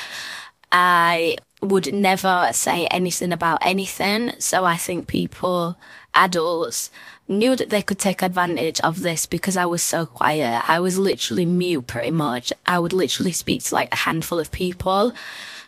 I 0.70 1.36
would 1.60 1.92
never 1.92 2.50
say 2.52 2.86
anything 2.86 3.32
about 3.32 3.58
anything. 3.62 4.32
So 4.38 4.64
I 4.64 4.76
think 4.76 5.06
people, 5.06 5.76
adults, 6.14 6.90
knew 7.26 7.56
that 7.56 7.70
they 7.70 7.82
could 7.82 7.98
take 7.98 8.22
advantage 8.22 8.80
of 8.80 9.00
this 9.00 9.26
because 9.26 9.56
I 9.56 9.66
was 9.66 9.82
so 9.82 10.06
quiet. 10.06 10.68
I 10.68 10.80
was 10.80 10.98
literally 10.98 11.46
mute 11.46 11.86
pretty 11.86 12.10
much. 12.10 12.52
I 12.66 12.78
would 12.78 12.92
literally 12.92 13.32
speak 13.32 13.62
to 13.64 13.74
like 13.74 13.92
a 13.92 13.96
handful 13.96 14.38
of 14.38 14.50
people. 14.50 15.12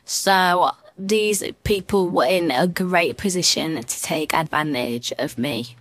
So 0.04 0.72
these 0.98 1.42
people 1.64 2.08
were 2.08 2.26
in 2.26 2.50
a 2.50 2.66
great 2.66 3.16
position 3.16 3.82
to 3.82 4.02
take 4.02 4.34
advantage 4.34 5.12
of 5.18 5.38
me. 5.38 5.76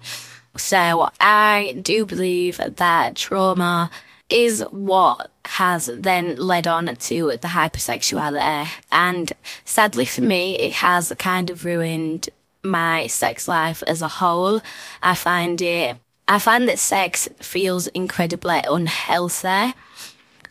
So 0.57 1.09
I 1.19 1.77
do 1.81 2.05
believe 2.05 2.57
that 2.57 3.15
trauma 3.15 3.91
is 4.29 4.61
what 4.71 5.29
has 5.45 5.89
then 5.93 6.35
led 6.37 6.65
on 6.65 6.87
to 6.87 7.37
the 7.41 7.49
hypersexuality. 7.49 8.67
And 8.91 9.31
sadly 9.63 10.05
for 10.05 10.21
me, 10.21 10.57
it 10.57 10.73
has 10.73 11.13
kind 11.19 11.49
of 11.49 11.65
ruined 11.65 12.29
my 12.65 13.07
sex 13.07 13.47
life 13.47 13.83
as 13.87 14.01
a 14.01 14.07
whole. 14.07 14.61
I 15.01 15.15
find 15.15 15.61
it, 15.61 15.97
I 16.27 16.39
find 16.39 16.67
that 16.67 16.79
sex 16.79 17.29
feels 17.39 17.87
incredibly 17.87 18.61
unhealthy. 18.67 19.73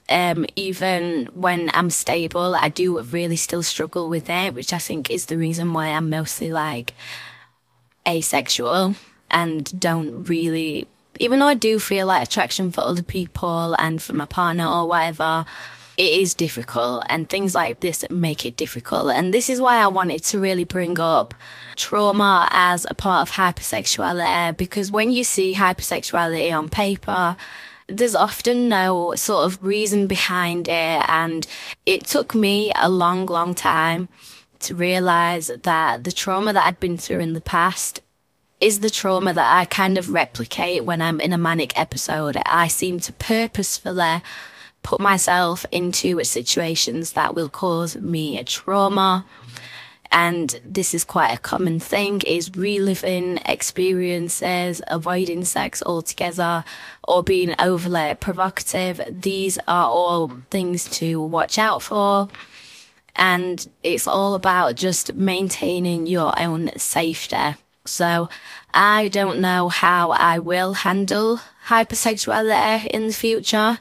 Um, 0.08 0.44
even 0.54 1.30
when 1.34 1.70
I'm 1.72 1.90
stable, 1.90 2.54
I 2.54 2.68
do 2.68 3.00
really 3.00 3.36
still 3.36 3.62
struggle 3.62 4.08
with 4.08 4.28
it, 4.28 4.54
which 4.54 4.72
I 4.72 4.78
think 4.78 5.10
is 5.10 5.26
the 5.26 5.38
reason 5.38 5.72
why 5.72 5.88
I'm 5.88 6.10
mostly 6.10 6.52
like 6.52 6.92
asexual 8.06 8.94
and 9.30 9.80
don't 9.80 10.24
really, 10.28 10.86
even 11.18 11.38
though 11.38 11.46
I 11.46 11.54
do 11.54 11.78
feel 11.78 12.06
like 12.06 12.22
attraction 12.22 12.70
for 12.70 12.82
other 12.82 13.02
people 13.02 13.74
and 13.78 14.02
for 14.02 14.12
my 14.12 14.26
partner 14.26 14.66
or 14.66 14.86
whatever, 14.86 15.46
it 15.96 16.20
is 16.20 16.34
difficult 16.34 17.04
and 17.08 17.28
things 17.28 17.54
like 17.54 17.80
this 17.80 18.04
make 18.10 18.44
it 18.44 18.56
difficult. 18.56 19.10
And 19.10 19.32
this 19.32 19.48
is 19.48 19.60
why 19.60 19.76
I 19.76 19.86
wanted 19.86 20.24
to 20.24 20.40
really 20.40 20.64
bring 20.64 20.98
up 20.98 21.34
trauma 21.76 22.48
as 22.50 22.86
a 22.90 22.94
part 22.94 23.28
of 23.28 23.34
hypersexuality 23.36 24.56
because 24.56 24.90
when 24.90 25.10
you 25.10 25.24
see 25.24 25.54
hypersexuality 25.54 26.56
on 26.56 26.68
paper, 26.68 27.36
there's 27.86 28.14
often 28.14 28.68
no 28.68 29.14
sort 29.14 29.44
of 29.44 29.62
reason 29.62 30.06
behind 30.06 30.68
it. 30.68 31.04
And 31.08 31.46
it 31.86 32.06
took 32.06 32.34
me 32.34 32.72
a 32.76 32.88
long, 32.88 33.26
long 33.26 33.54
time 33.54 34.08
to 34.60 34.74
realize 34.74 35.50
that 35.62 36.04
the 36.04 36.12
trauma 36.12 36.52
that 36.52 36.66
I'd 36.66 36.80
been 36.80 36.96
through 36.96 37.20
in 37.20 37.34
the 37.34 37.40
past 37.40 38.00
is 38.60 38.80
the 38.80 38.90
trauma 38.90 39.34
that 39.34 39.56
I 39.56 39.66
kind 39.66 39.98
of 39.98 40.10
replicate 40.10 40.84
when 40.84 41.02
I'm 41.02 41.20
in 41.20 41.32
a 41.32 41.38
manic 41.38 41.78
episode. 41.78 42.38
I 42.46 42.68
seem 42.68 42.98
to 43.00 43.12
purposefully 43.12 44.22
put 44.84 45.00
myself 45.00 45.66
into 45.72 46.22
situations 46.22 47.14
that 47.14 47.34
will 47.34 47.48
cause 47.48 47.96
me 47.96 48.38
a 48.38 48.44
trauma. 48.44 49.26
and 50.12 50.60
this 50.64 50.94
is 50.94 51.02
quite 51.02 51.32
a 51.34 51.38
common 51.38 51.80
thing, 51.80 52.20
is 52.24 52.54
reliving 52.54 53.38
experiences, 53.46 54.80
avoiding 54.86 55.44
sex 55.44 55.82
altogether, 55.84 56.64
or 57.08 57.24
being 57.24 57.52
overly 57.58 58.14
provocative. 58.14 59.00
These 59.10 59.58
are 59.66 59.88
all 59.88 60.30
things 60.50 60.88
to 60.98 61.20
watch 61.20 61.58
out 61.58 61.82
for. 61.82 62.28
And 63.16 63.66
it's 63.82 64.06
all 64.06 64.34
about 64.34 64.76
just 64.76 65.14
maintaining 65.14 66.06
your 66.06 66.32
own 66.40 66.70
safety. 66.76 67.56
So 67.84 68.28
I 68.72 69.08
don't 69.08 69.40
know 69.40 69.68
how 69.68 70.12
I 70.12 70.38
will 70.38 70.74
handle 70.74 71.40
hypersexuality 71.66 72.86
in 72.86 73.08
the 73.08 73.12
future. 73.12 73.78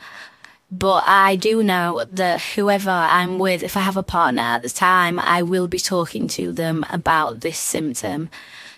But 0.75 1.03
I 1.05 1.35
do 1.35 1.61
know 1.61 2.03
that 2.13 2.41
whoever 2.41 2.89
I'm 2.89 3.37
with, 3.37 3.61
if 3.61 3.77
I 3.77 3.81
have 3.81 3.95
a 3.95 4.01
partner 4.01 4.41
at 4.41 4.63
the 4.63 4.69
time, 4.69 5.19
I 5.19 5.43
will 5.43 5.67
be 5.67 5.77
talking 5.77 6.27
to 6.29 6.51
them 6.51 6.83
about 6.89 7.41
this 7.41 7.59
symptom. 7.59 8.31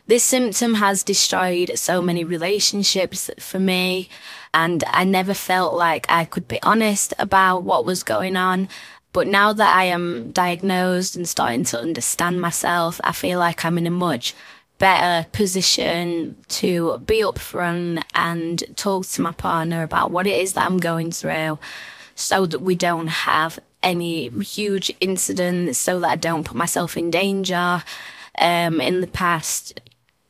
This 0.05 0.21
symptom 0.21 0.73
has 0.73 1.03
destroyed 1.03 1.71
so 1.75 2.01
many 2.01 2.25
relationships 2.25 3.31
for 3.39 3.59
me, 3.59 4.09
and 4.53 4.83
I 4.87 5.05
never 5.05 5.33
felt 5.33 5.73
like 5.73 6.05
I 6.09 6.25
could 6.25 6.49
be 6.49 6.61
honest 6.63 7.13
about 7.17 7.63
what 7.63 7.85
was 7.85 8.03
going 8.03 8.35
on. 8.35 8.67
But 9.13 9.27
now 9.27 9.53
that 9.53 9.73
I 9.73 9.85
am 9.85 10.31
diagnosed 10.31 11.15
and 11.15 11.29
starting 11.29 11.63
to 11.65 11.79
understand 11.79 12.41
myself, 12.41 12.99
I 13.05 13.13
feel 13.13 13.39
like 13.39 13.63
I'm 13.63 13.77
in 13.77 13.87
a 13.87 13.91
much 13.91 14.35
better 14.77 15.27
position 15.32 16.36
to 16.48 16.98
be 17.05 17.22
upfront 17.22 18.03
and 18.13 18.63
talk 18.75 19.05
to 19.05 19.22
my 19.22 19.32
partner 19.32 19.84
about 19.84 20.12
what 20.12 20.27
it 20.27 20.39
is 20.39 20.53
that 20.53 20.65
I'm 20.65 20.77
going 20.77 21.12
through 21.12 21.60
so 22.15 22.46
that 22.46 22.62
we 22.62 22.75
don't 22.75 23.08
have 23.08 23.60
any 23.84 24.29
huge 24.29 24.91
incidents, 25.00 25.77
so 25.77 26.00
that 26.00 26.10
I 26.10 26.15
don't 26.15 26.44
put 26.44 26.58
myself 26.58 26.98
in 26.98 27.12
danger. 27.12 27.84
Um, 28.38 28.82
in 28.82 29.01
the 29.01 29.08
past, 29.08 29.79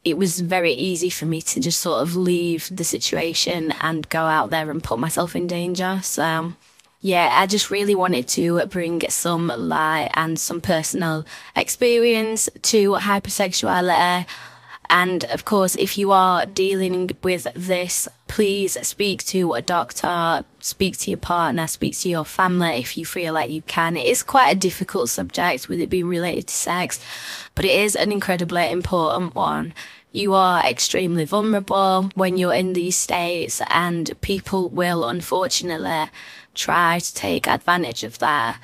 it 0.04 0.18
was 0.18 0.42
very 0.42 0.74
easy 0.74 1.10
for 1.10 1.26
me 1.26 1.42
to 1.42 1.60
just 1.60 1.80
sort 1.80 2.02
of 2.02 2.16
leave 2.16 2.70
the 2.76 2.84
situation 2.84 3.74
and 3.82 4.08
go 4.10 4.22
out 4.22 4.52
there 4.52 4.70
and 4.70 4.84
put 4.84 5.00
myself 5.00 5.36
in 5.36 5.48
danger. 5.48 6.00
So, 6.04 6.54
yeah, 7.02 7.30
I 7.32 7.46
just 7.46 7.70
really 7.70 7.96
wanted 7.96 8.28
to 8.30 8.66
bring 8.68 9.02
some 9.10 9.48
light 9.48 10.10
and 10.16 10.40
some 10.40 10.62
personal 10.62 11.26
experience 11.56 12.50
to 12.64 12.94
hypersexuality 12.94 14.26
and 14.90 15.24
of 15.26 15.46
course, 15.46 15.76
if 15.76 15.98
you 15.98 16.12
are 16.12 16.46
dealing 16.46 17.12
with 17.24 17.48
this, 17.56 18.08
please 18.28 18.78
speak 18.88 19.24
to 19.26 19.54
a 19.54 19.62
doctor, 19.62 20.46
speak 20.60 20.98
to 21.00 21.12
your 21.12 21.18
partner, 21.18 21.68
speak 21.68 21.98
to 22.00 22.10
your 22.10 22.26
family 22.26 22.78
if 22.78 22.98
you 22.98 23.06
feel 23.06 23.34
like 23.34 23.50
you 23.50 23.62
can. 23.64 23.98
It 23.98 24.06
is 24.06 24.24
quite 24.24 24.52
a 24.52 24.60
difficult 24.60 25.10
subject 25.10 25.70
with 25.70 25.80
it 25.80 25.90
being 25.90 26.08
related 26.08 26.48
to 26.48 26.54
sex, 26.54 27.00
but 27.56 27.66
it 27.66 27.80
is 27.80 27.96
an 27.96 28.12
incredibly 28.12 28.70
important 28.72 29.36
one. 29.36 29.74
You 30.12 30.34
are 30.34 30.66
extremely 30.66 31.26
vulnerable 31.26 32.10
when 32.16 32.38
you're 32.38 32.54
in 32.54 32.72
these 32.72 32.96
states, 32.96 33.62
and 33.70 34.10
people 34.22 34.70
will 34.70 35.06
unfortunately 35.06 36.10
try 36.56 37.00
to 37.00 37.14
take 37.14 37.48
advantage 37.48 38.04
of 38.04 38.20
that. 38.20 38.60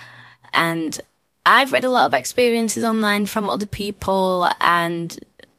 And 0.53 0.99
I've 1.45 1.71
read 1.71 1.83
a 1.83 1.89
lot 1.89 2.05
of 2.05 2.13
experiences 2.13 2.83
online 2.83 3.25
from 3.25 3.49
other 3.49 3.65
people 3.65 4.49
and 4.59 5.17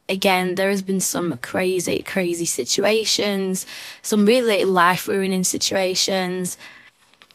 again, 0.09 0.55
there 0.55 0.69
has 0.69 0.81
been 0.81 0.99
some 0.99 1.37
crazy, 1.37 2.01
crazy 2.03 2.45
situations, 2.45 3.65
some 4.01 4.25
really 4.25 4.65
life 4.65 5.07
ruining 5.07 5.43
situations. 5.43 6.57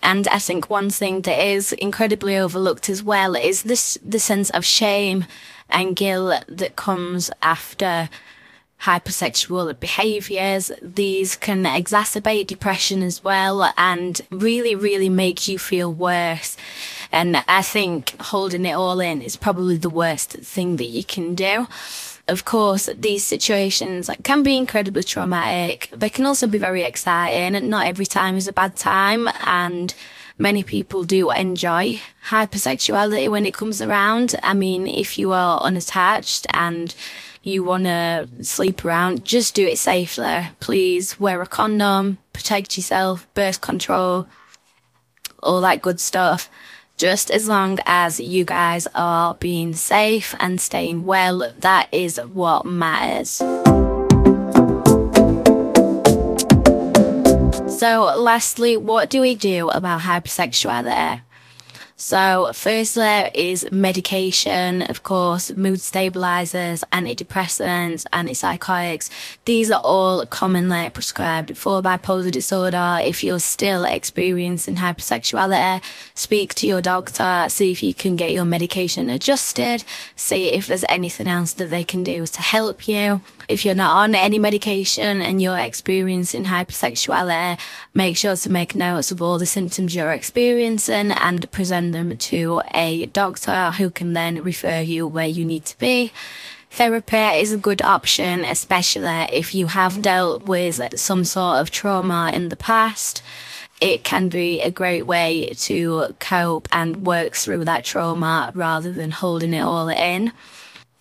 And 0.03 0.29
I 0.29 0.39
think 0.39 0.71
one 0.71 0.91
thing 0.91 1.23
that 1.23 1.45
is 1.45 1.73
incredibly 1.73 2.37
overlooked 2.37 2.89
as 2.89 3.03
well 3.03 3.35
is 3.35 3.65
this 3.65 3.99
the 4.05 4.19
sense 4.19 4.51
of 4.51 4.65
shame 4.65 5.27
and 5.69 5.97
guilt 5.97 6.45
that 6.49 6.77
comes 6.77 7.31
after 7.43 8.09
hypersexual 8.83 9.79
behaviors. 9.79 10.71
These 10.81 11.37
can 11.37 11.65
exacerbate 11.65 12.47
depression 12.47 13.03
as 13.03 13.25
well 13.25 13.73
and 13.77 14.21
really, 14.31 14.75
really 14.75 15.09
make 15.09 15.49
you 15.49 15.59
feel 15.59 15.93
worse. 15.93 16.57
And 17.11 17.43
I 17.49 17.63
think 17.63 18.21
holding 18.21 18.65
it 18.67 18.73
all 18.73 19.01
in 19.01 19.23
is 19.23 19.37
probably 19.37 19.77
the 19.77 19.91
worst 19.91 20.33
thing 20.33 20.77
that 20.77 20.87
you 20.87 21.05
can 21.05 21.35
do 21.35 21.67
of 22.29 22.45
course, 22.45 22.89
these 22.95 23.25
situations 23.25 24.11
can 24.23 24.43
be 24.43 24.57
incredibly 24.57 25.03
traumatic. 25.03 25.89
They 25.93 26.11
can 26.11 26.27
also 26.27 26.47
be 26.47 26.59
very 26.59 26.83
exciting, 26.83 27.55
and 27.55 27.71
not 27.71 27.87
every 27.87 28.07
time 28.07 28.37
is 28.37 28.47
a 28.47 28.53
bad 28.53 28.77
time. 28.77 29.29
And 29.47 29.95
many 30.37 30.63
people 30.63 31.05
do 31.05 31.31
enjoy 31.31 32.01
hypersexuality 32.29 33.31
when 33.31 33.47
it 33.47 33.55
comes 33.55 33.81
around. 33.81 34.35
I 34.43 34.55
mean, 34.55 34.87
if 34.87 35.19
you 35.19 35.33
are 35.33 35.61
unattached 35.61 36.47
and 36.53 36.95
you 37.49 37.65
want 37.65 37.85
to 37.85 38.29
sleep 38.43 38.85
around, 38.85 39.25
just 39.25 39.55
do 39.55 39.67
it 39.67 39.79
safely. 39.79 40.49
Please 40.61 41.19
wear 41.19 41.43
a 41.43 41.47
condom, 41.47 42.19
protect 42.33 42.77
yourself, 42.77 43.27
birth 43.35 43.61
control, 43.61 44.29
all 45.43 45.61
that 45.63 45.83
good 45.83 45.99
stuff 45.99 46.49
just 46.99 47.31
as 47.31 47.49
long 47.49 47.79
as 47.87 48.19
you 48.19 48.45
guys 48.45 48.89
are 48.95 49.35
being 49.35 49.73
safe 49.73 50.35
and 50.41 50.61
staying 50.61 51.07
well, 51.07 51.53
that 51.61 51.89
is 51.93 52.19
what 52.33 52.67
matters. 52.67 53.41
So, 57.79 58.13
lastly, 58.19 58.77
what 58.77 59.09
do 59.09 59.21
we 59.21 59.37
do 59.37 59.71
about 59.71 60.01
hypersexuality? 60.01 61.23
So, 62.01 62.53
firstly 62.55 63.29
is 63.35 63.67
medication, 63.73 64.83
of 64.83 65.03
course, 65.03 65.51
mood 65.57 65.81
stabilizers, 65.81 66.85
antidepressants, 66.93 68.07
antipsychotics. 68.13 69.11
These 69.47 69.73
are 69.73 69.81
all 69.83 70.25
commonly 70.25 70.91
prescribed 70.91 71.59
for 71.59 71.83
bipolar 71.83 72.31
disorder. 72.31 73.01
If 73.03 73.25
you're 73.25 73.41
still 73.41 73.85
experiencing 73.85 74.77
hypersexuality, 74.77 75.83
speak 76.15 76.55
to 76.55 76.69
your 76.69 76.81
doctor, 76.81 77.47
see 77.49 77.73
if 77.73 77.83
you 77.83 77.95
can 77.95 78.15
get 78.15 78.31
your 78.31 78.45
medication 78.45 79.11
adjusted, 79.11 79.83
see 80.15 80.53
if 80.53 80.69
there's 80.69 80.85
anything 80.89 81.27
else 81.27 81.53
that 81.55 81.71
they 81.71 81.83
can 81.83 82.05
do 82.05 82.25
to 82.29 82.41
help 82.41 82.87
you. 82.87 83.23
If 83.49 83.65
you're 83.65 83.75
not 83.75 83.97
on 83.97 84.15
any 84.15 84.39
medication 84.39 85.23
and 85.23 85.41
you're 85.41 85.57
experiencing 85.57 86.45
hypersexuality, 86.45 87.59
make 87.95 88.19
sure 88.19 88.37
to 88.37 88.53
make 88.53 88.75
notes 88.75 89.11
of 89.11 89.23
all 89.23 89.39
the 89.39 89.47
symptoms 89.47 89.95
you're 89.95 90.13
experiencing 90.13 91.13
and 91.13 91.51
present 91.51 91.93
them 91.93 92.15
to 92.19 92.61
a 92.75 93.07
doctor 93.07 93.71
who 93.71 93.89
can 93.89 94.13
then 94.13 94.43
refer 94.43 94.81
you 94.81 95.07
where 95.07 95.27
you 95.27 95.47
need 95.47 95.65
to 95.65 95.79
be. 95.79 96.13
Therapy 96.71 97.41
is 97.41 97.51
a 97.51 97.57
good 97.57 97.81
option, 97.81 98.45
especially 98.45 99.27
if 99.33 99.55
you 99.55 99.69
have 99.69 100.03
dealt 100.03 100.43
with 100.43 100.99
some 100.99 101.25
sort 101.25 101.57
of 101.57 101.71
trauma 101.71 102.31
in 102.35 102.51
the 102.51 102.57
past. 102.57 103.23
It 103.81 104.05
can 104.05 104.29
be 104.29 104.61
a 104.61 104.71
great 104.71 105.07
way 105.07 105.55
to 105.61 106.15
cope 106.21 106.69
and 106.71 107.07
work 107.07 107.35
through 107.35 107.65
that 107.65 107.87
trauma 107.87 108.53
rather 108.55 108.93
than 108.93 109.11
holding 109.11 109.55
it 109.55 109.63
all 109.63 109.89
in. 109.89 110.33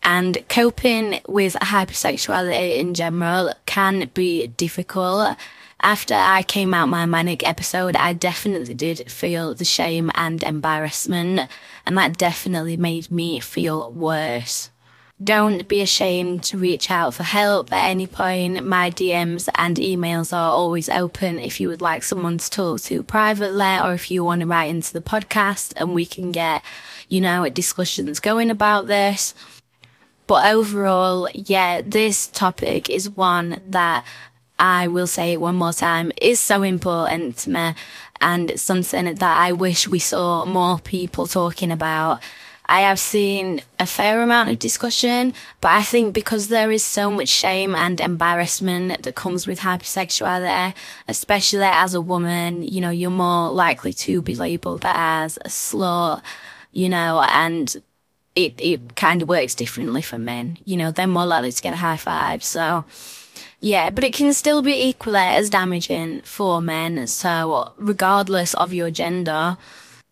And 0.08 0.38
coping 0.48 1.20
with 1.28 1.56
hypersexuality 1.56 2.78
in 2.78 2.94
general 2.94 3.54
can 3.66 4.10
be 4.14 4.48
difficult. 4.48 5.36
After 5.82 6.14
I 6.14 6.44
came 6.44 6.74
out 6.74 6.88
my 6.88 7.06
manic 7.06 7.46
episode, 7.46 7.98
I 7.98 8.14
definitely 8.14 8.74
did 8.74 9.12
feel 9.12 9.54
the 9.54 9.66
shame 9.66 10.10
and 10.16 10.42
embarrassment, 10.44 11.50
and 11.86 11.98
that 11.98 12.18
definitely 12.18 12.78
made 12.78 13.12
me 13.12 13.42
feel 13.42 13.92
worse. 13.92 14.72
Don't 15.22 15.68
be 15.68 15.82
ashamed 15.82 16.42
to 16.44 16.58
reach 16.58 16.90
out 16.90 17.14
for 17.14 17.24
help 17.24 17.74
at 17.74 17.90
any 17.90 18.08
point. 18.08 18.66
My 18.66 18.90
DMs 18.90 19.50
and 19.56 19.76
emails 19.76 20.32
are 20.32 20.52
always 20.52 20.88
open 20.88 21.38
if 21.38 21.60
you 21.60 21.68
would 21.68 21.82
like 21.82 22.04
someone 22.04 22.38
to 22.38 22.50
talk 22.50 22.80
to 22.84 23.04
privately 23.04 23.78
or 23.84 23.94
if 23.94 24.10
you 24.10 24.24
want 24.24 24.40
to 24.40 24.48
write 24.48 24.70
into 24.70 24.94
the 24.94 25.02
podcast 25.02 25.74
and 25.76 25.94
we 25.94 26.06
can 26.06 26.32
get, 26.32 26.64
you 27.10 27.20
know, 27.20 27.50
discussions 27.50 28.22
going 28.22 28.50
about 28.50 28.88
this. 28.88 29.34
But 30.28 30.46
overall, 30.54 31.30
yeah, 31.34 31.82
this 31.84 32.28
topic 32.28 32.90
is 32.90 33.10
one 33.10 33.62
that 33.70 34.06
I 34.60 34.88
will 34.88 35.08
say 35.08 35.34
it 35.34 35.42
one 35.42 35.56
more 35.56 35.74
time 35.74 36.12
is 36.22 36.40
so 36.40 36.64
important 36.64 37.38
to 37.38 37.50
me 37.50 37.74
and 38.20 38.60
something 38.60 39.06
that 39.06 39.22
I 39.38 39.52
wish 39.54 39.88
we 39.88 40.00
saw 40.00 40.46
more 40.46 40.80
people 40.80 41.28
talking 41.28 41.72
about. 41.72 42.22
I 42.70 42.82
have 42.82 43.00
seen 43.00 43.62
a 43.80 43.86
fair 43.86 44.22
amount 44.22 44.50
of 44.50 44.60
discussion, 44.60 45.34
but 45.62 45.72
I 45.72 45.84
think 45.84 46.14
because 46.14 46.50
there 46.50 46.70
is 46.70 46.84
so 46.84 47.10
much 47.10 47.30
shame 47.30 47.74
and 47.74 48.02
embarrassment 48.02 49.04
that 49.04 49.16
comes 49.16 49.48
with 49.48 49.62
hypersexuality, 49.62 50.74
especially 51.08 51.64
as 51.64 51.94
a 51.94 52.02
woman, 52.02 52.64
you 52.64 52.82
know, 52.82 52.90
you're 52.90 53.10
more 53.10 53.52
likely 53.52 53.94
to 53.94 54.22
be 54.22 54.36
labeled 54.36 54.82
as 54.84 55.38
a 55.38 55.48
slut, 55.48 56.22
you 56.74 56.90
know, 56.90 57.22
and 57.30 57.82
it, 58.38 58.54
it 58.60 58.96
kind 58.96 59.22
of 59.22 59.30
works 59.30 59.56
differently 59.56 60.04
for 60.04 60.20
men. 60.20 60.60
You 60.64 60.78
know, 60.78 60.92
they're 60.92 61.08
more 61.08 61.26
likely 61.26 61.52
to 61.52 61.62
get 61.62 61.74
a 61.74 61.78
high 61.78 61.98
five. 61.98 62.44
So, 62.44 62.86
yeah, 63.60 63.90
but 63.90 64.04
it 64.04 64.14
can 64.14 64.32
still 64.34 64.62
be 64.62 64.88
equally 64.90 65.20
as 65.20 65.50
damaging 65.50 66.22
for 66.22 66.62
men. 66.62 67.08
So, 67.08 67.74
regardless 67.78 68.54
of 68.54 68.74
your 68.74 68.92
gender, 68.92 69.58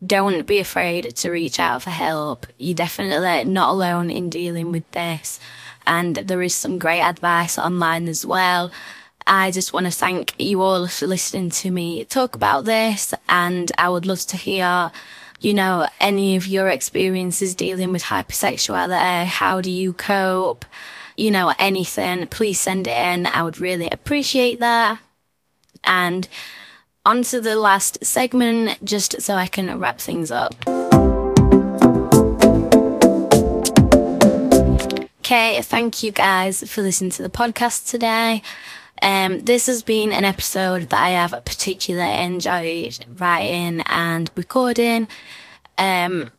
don't 0.06 0.48
be 0.48 0.58
afraid 0.58 1.16
to 1.16 1.32
reach 1.32 1.60
out 1.60 1.84
for 1.84 1.92
help. 1.92 2.48
You're 2.58 2.74
definitely 2.76 3.44
not 3.46 3.70
alone 3.70 4.10
in 4.10 4.30
dealing 4.32 4.72
with 4.72 4.90
this. 4.92 5.40
And 5.86 6.16
there 6.16 6.42
is 6.42 6.56
some 6.56 6.80
great 6.80 7.02
advice 7.02 7.60
online 7.60 8.08
as 8.08 8.26
well. 8.26 8.72
I 9.28 9.52
just 9.52 9.72
want 9.72 9.86
to 9.86 9.92
thank 9.92 10.34
you 10.40 10.62
all 10.64 10.88
for 10.88 11.06
listening 11.06 11.52
to 11.52 11.70
me 11.70 12.06
talk 12.06 12.36
about 12.36 12.66
this. 12.66 13.14
And 13.30 13.72
I 13.78 13.90
would 13.90 14.08
love 14.08 14.22
to 14.22 14.38
hear, 14.38 14.92
you 15.40 15.54
know, 15.54 15.88
any 16.00 16.36
of 16.36 16.48
your 16.48 16.70
experiences 16.70 17.56
dealing 17.56 17.92
with 17.92 18.04
hypersexuality. 18.04 19.26
How 19.26 19.62
do 19.62 19.70
you 19.70 19.94
cope? 19.94 20.66
You 21.18 21.32
know, 21.32 21.54
anything, 21.60 22.28
please 22.28 22.60
send 22.60 22.88
it 22.88 22.98
in. 22.98 23.26
I 23.28 23.44
would 23.44 23.60
really 23.60 23.90
appreciate 23.90 24.60
that. 24.60 25.00
And 25.84 26.28
on 27.06 27.24
to 27.24 27.40
the 27.40 27.56
last 27.56 28.04
segment, 28.04 28.84
just 28.84 29.22
so 29.22 29.36
I 29.36 29.48
can 29.48 29.80
wrap 29.80 30.00
things 30.00 30.32
up. 30.32 30.56
Okay, 35.20 35.62
thank 35.62 36.04
you 36.04 36.12
guys 36.12 36.64
for 36.70 36.82
listening 36.82 37.12
to 37.12 37.24
the 37.24 37.30
podcast 37.30 37.90
today. 37.90 38.42
Um, 39.02 39.42
this 39.42 39.68
has 39.68 39.84
been 39.84 40.12
an 40.12 40.24
episode 40.24 40.90
that 40.90 41.04
I 41.04 41.10
have 41.10 41.32
particularly 41.46 42.24
enjoyed 42.24 43.06
writing 43.18 43.82
and 43.88 44.32
recording. 44.36 45.08
Um, 45.78 46.32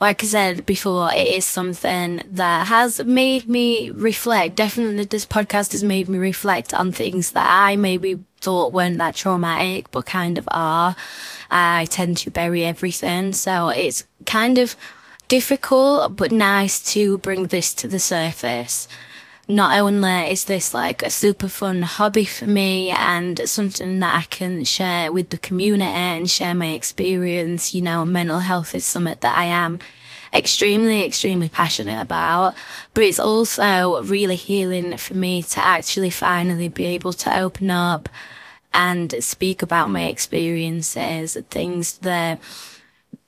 like 0.00 0.24
I 0.24 0.26
said 0.26 0.66
before, 0.66 1.12
it 1.14 1.28
is 1.28 1.44
something 1.44 2.22
that 2.26 2.66
has 2.66 3.04
made 3.04 3.48
me 3.48 3.90
reflect. 3.90 4.56
Definitely, 4.56 5.04
this 5.04 5.24
podcast 5.24 5.70
has 5.72 5.84
made 5.84 6.08
me 6.08 6.18
reflect 6.18 6.74
on 6.74 6.90
things 6.90 7.30
that 7.32 7.46
I 7.48 7.76
maybe 7.76 8.18
thought 8.40 8.72
weren't 8.72 8.98
that 8.98 9.14
traumatic, 9.14 9.92
but 9.92 10.06
kind 10.06 10.38
of 10.38 10.48
are. 10.50 10.96
I 11.50 11.86
tend 11.88 12.16
to 12.18 12.30
bury 12.30 12.64
everything. 12.64 13.32
So 13.32 13.68
it's 13.68 14.04
kind 14.26 14.58
of 14.58 14.74
difficult, 15.28 16.16
but 16.16 16.32
nice 16.32 16.82
to 16.94 17.18
bring 17.18 17.46
this 17.46 17.72
to 17.74 17.86
the 17.86 18.00
surface. 18.00 18.88
Not 19.48 19.78
only 19.78 20.30
is 20.30 20.44
this 20.44 20.72
like 20.72 21.02
a 21.02 21.10
super 21.10 21.48
fun 21.48 21.82
hobby 21.82 22.24
for 22.24 22.46
me 22.46 22.90
and 22.90 23.40
something 23.48 23.98
that 23.98 24.14
I 24.14 24.22
can 24.22 24.64
share 24.64 25.10
with 25.10 25.30
the 25.30 25.38
community 25.38 25.90
and 25.90 26.30
share 26.30 26.54
my 26.54 26.68
experience, 26.68 27.74
you 27.74 27.82
know, 27.82 28.04
mental 28.04 28.38
health 28.38 28.74
is 28.74 28.84
something 28.84 29.16
that 29.20 29.36
I 29.36 29.44
am 29.44 29.80
extremely, 30.32 31.04
extremely 31.04 31.48
passionate 31.48 32.00
about. 32.00 32.54
But 32.94 33.04
it's 33.04 33.18
also 33.18 34.02
really 34.04 34.36
healing 34.36 34.96
for 34.96 35.14
me 35.14 35.42
to 35.42 35.60
actually 35.60 36.10
finally 36.10 36.68
be 36.68 36.86
able 36.86 37.12
to 37.14 37.36
open 37.36 37.70
up 37.70 38.08
and 38.72 39.14
speak 39.20 39.60
about 39.60 39.90
my 39.90 40.04
experiences, 40.04 41.36
things 41.50 41.98
that 41.98 42.40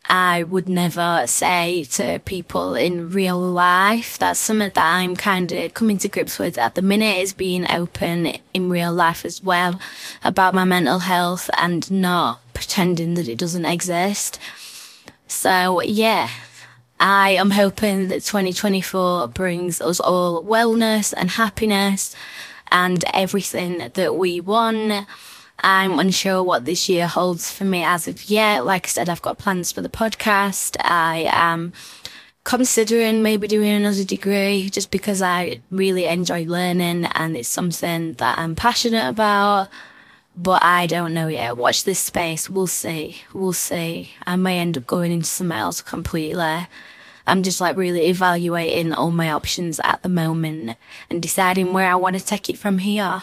I 0.07 0.43
would 0.43 0.69
never 0.69 1.25
say 1.27 1.85
to 1.93 2.21
people 2.25 2.75
in 2.75 3.11
real 3.11 3.38
life. 3.38 4.19
That's 4.19 4.38
something 4.38 4.71
that 4.75 4.97
I'm 4.97 5.17
kind 5.17 5.51
of 5.51 5.75
coming 5.75 5.99
to 5.99 6.09
grips 6.09 6.38
with 6.38 6.59
at 6.59 6.75
the 6.75 6.83
minute 6.83 7.19
is 7.19 7.33
being 7.33 7.71
open 7.71 8.38
in 8.53 8.69
real 8.69 8.93
life 8.93 9.25
as 9.25 9.43
well 9.43 9.81
about 10.23 10.55
my 10.55 10.64
mental 10.64 11.01
health 11.01 11.49
and 11.57 11.90
not 11.90 12.40
pretending 12.53 13.14
that 13.14 13.29
it 13.29 13.38
doesn't 13.38 13.64
exist. 13.64 14.38
So 15.27 15.81
yeah, 15.83 16.29
I 17.01 17.31
am 17.31 17.51
hoping 17.53 18.09
that 18.09 18.23
2024 18.23 19.29
brings 19.29 19.81
us 19.81 20.01
all 20.01 20.45
wellness 20.45 21.14
and 21.17 21.31
happiness 21.31 22.14
and 22.71 23.05
everything 23.12 23.90
that 23.95 24.17
we 24.17 24.40
want. 24.40 25.07
I'm 25.61 25.99
unsure 25.99 26.43
what 26.43 26.64
this 26.64 26.88
year 26.88 27.07
holds 27.07 27.51
for 27.51 27.64
me 27.64 27.85
as 27.85 28.09
of 28.09 28.25
yet. 28.25 28.67
Like 28.67 28.87
I 28.87 28.88
said, 28.88 29.09
I've 29.09 29.23
got 29.23 29.38
plans 29.38 29.73
for 29.73 29.81
the 29.81 29.88
podcast. 29.88 30.77
I 30.81 31.27
am 31.31 31.73
considering 32.45 33.23
maybe 33.23 33.49
doing 33.49 33.71
another 33.71 34.05
degree 34.05 34.69
just 34.69 34.90
because 34.90 35.23
I 35.23 35.61
really 35.71 36.05
enjoy 36.05 36.45
learning 36.45 37.07
and 37.07 37.37
it's 37.37 37.49
something 37.49 38.14
that 38.14 38.38
I'm 38.38 38.55
passionate 38.55 39.09
about. 39.09 39.69
But 40.37 40.64
I 40.64 40.87
don't 40.87 41.14
know 41.14 41.29
yet. 41.29 41.57
Watch 41.57 41.85
this 41.85 42.01
space. 42.01 42.51
We'll 42.51 42.67
see. 42.67 43.23
We'll 43.33 43.53
see. 43.53 44.11
I 44.27 44.37
may 44.37 44.59
end 44.59 44.77
up 44.77 44.87
going 44.87 45.12
into 45.12 45.27
something 45.27 45.57
else 45.57 45.81
completely. 45.81 46.67
I'm 47.27 47.43
just 47.43 47.61
like 47.61 47.77
really 47.77 48.07
evaluating 48.07 48.93
all 48.93 49.11
my 49.11 49.31
options 49.31 49.81
at 49.83 50.03
the 50.03 50.09
moment 50.09 50.77
and 51.09 51.23
deciding 51.23 51.73
where 51.73 51.90
I 51.90 51.95
want 51.95 52.19
to 52.19 52.25
take 52.25 52.51
it 52.51 52.59
from 52.59 52.79
here. 52.79 53.23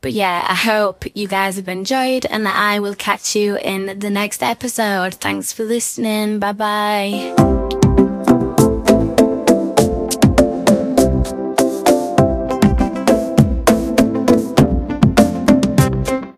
But 0.00 0.12
yeah, 0.12 0.46
I 0.48 0.54
hope 0.54 1.04
you 1.14 1.28
guys 1.28 1.56
have 1.56 1.68
enjoyed 1.68 2.24
and 2.26 2.48
I 2.48 2.80
will 2.80 2.94
catch 2.94 3.36
you 3.36 3.56
in 3.58 3.98
the 3.98 4.10
next 4.10 4.42
episode. 4.42 5.14
Thanks 5.14 5.52
for 5.52 5.64
listening. 5.64 6.38
Bye 6.38 6.52
bye. 6.52 8.06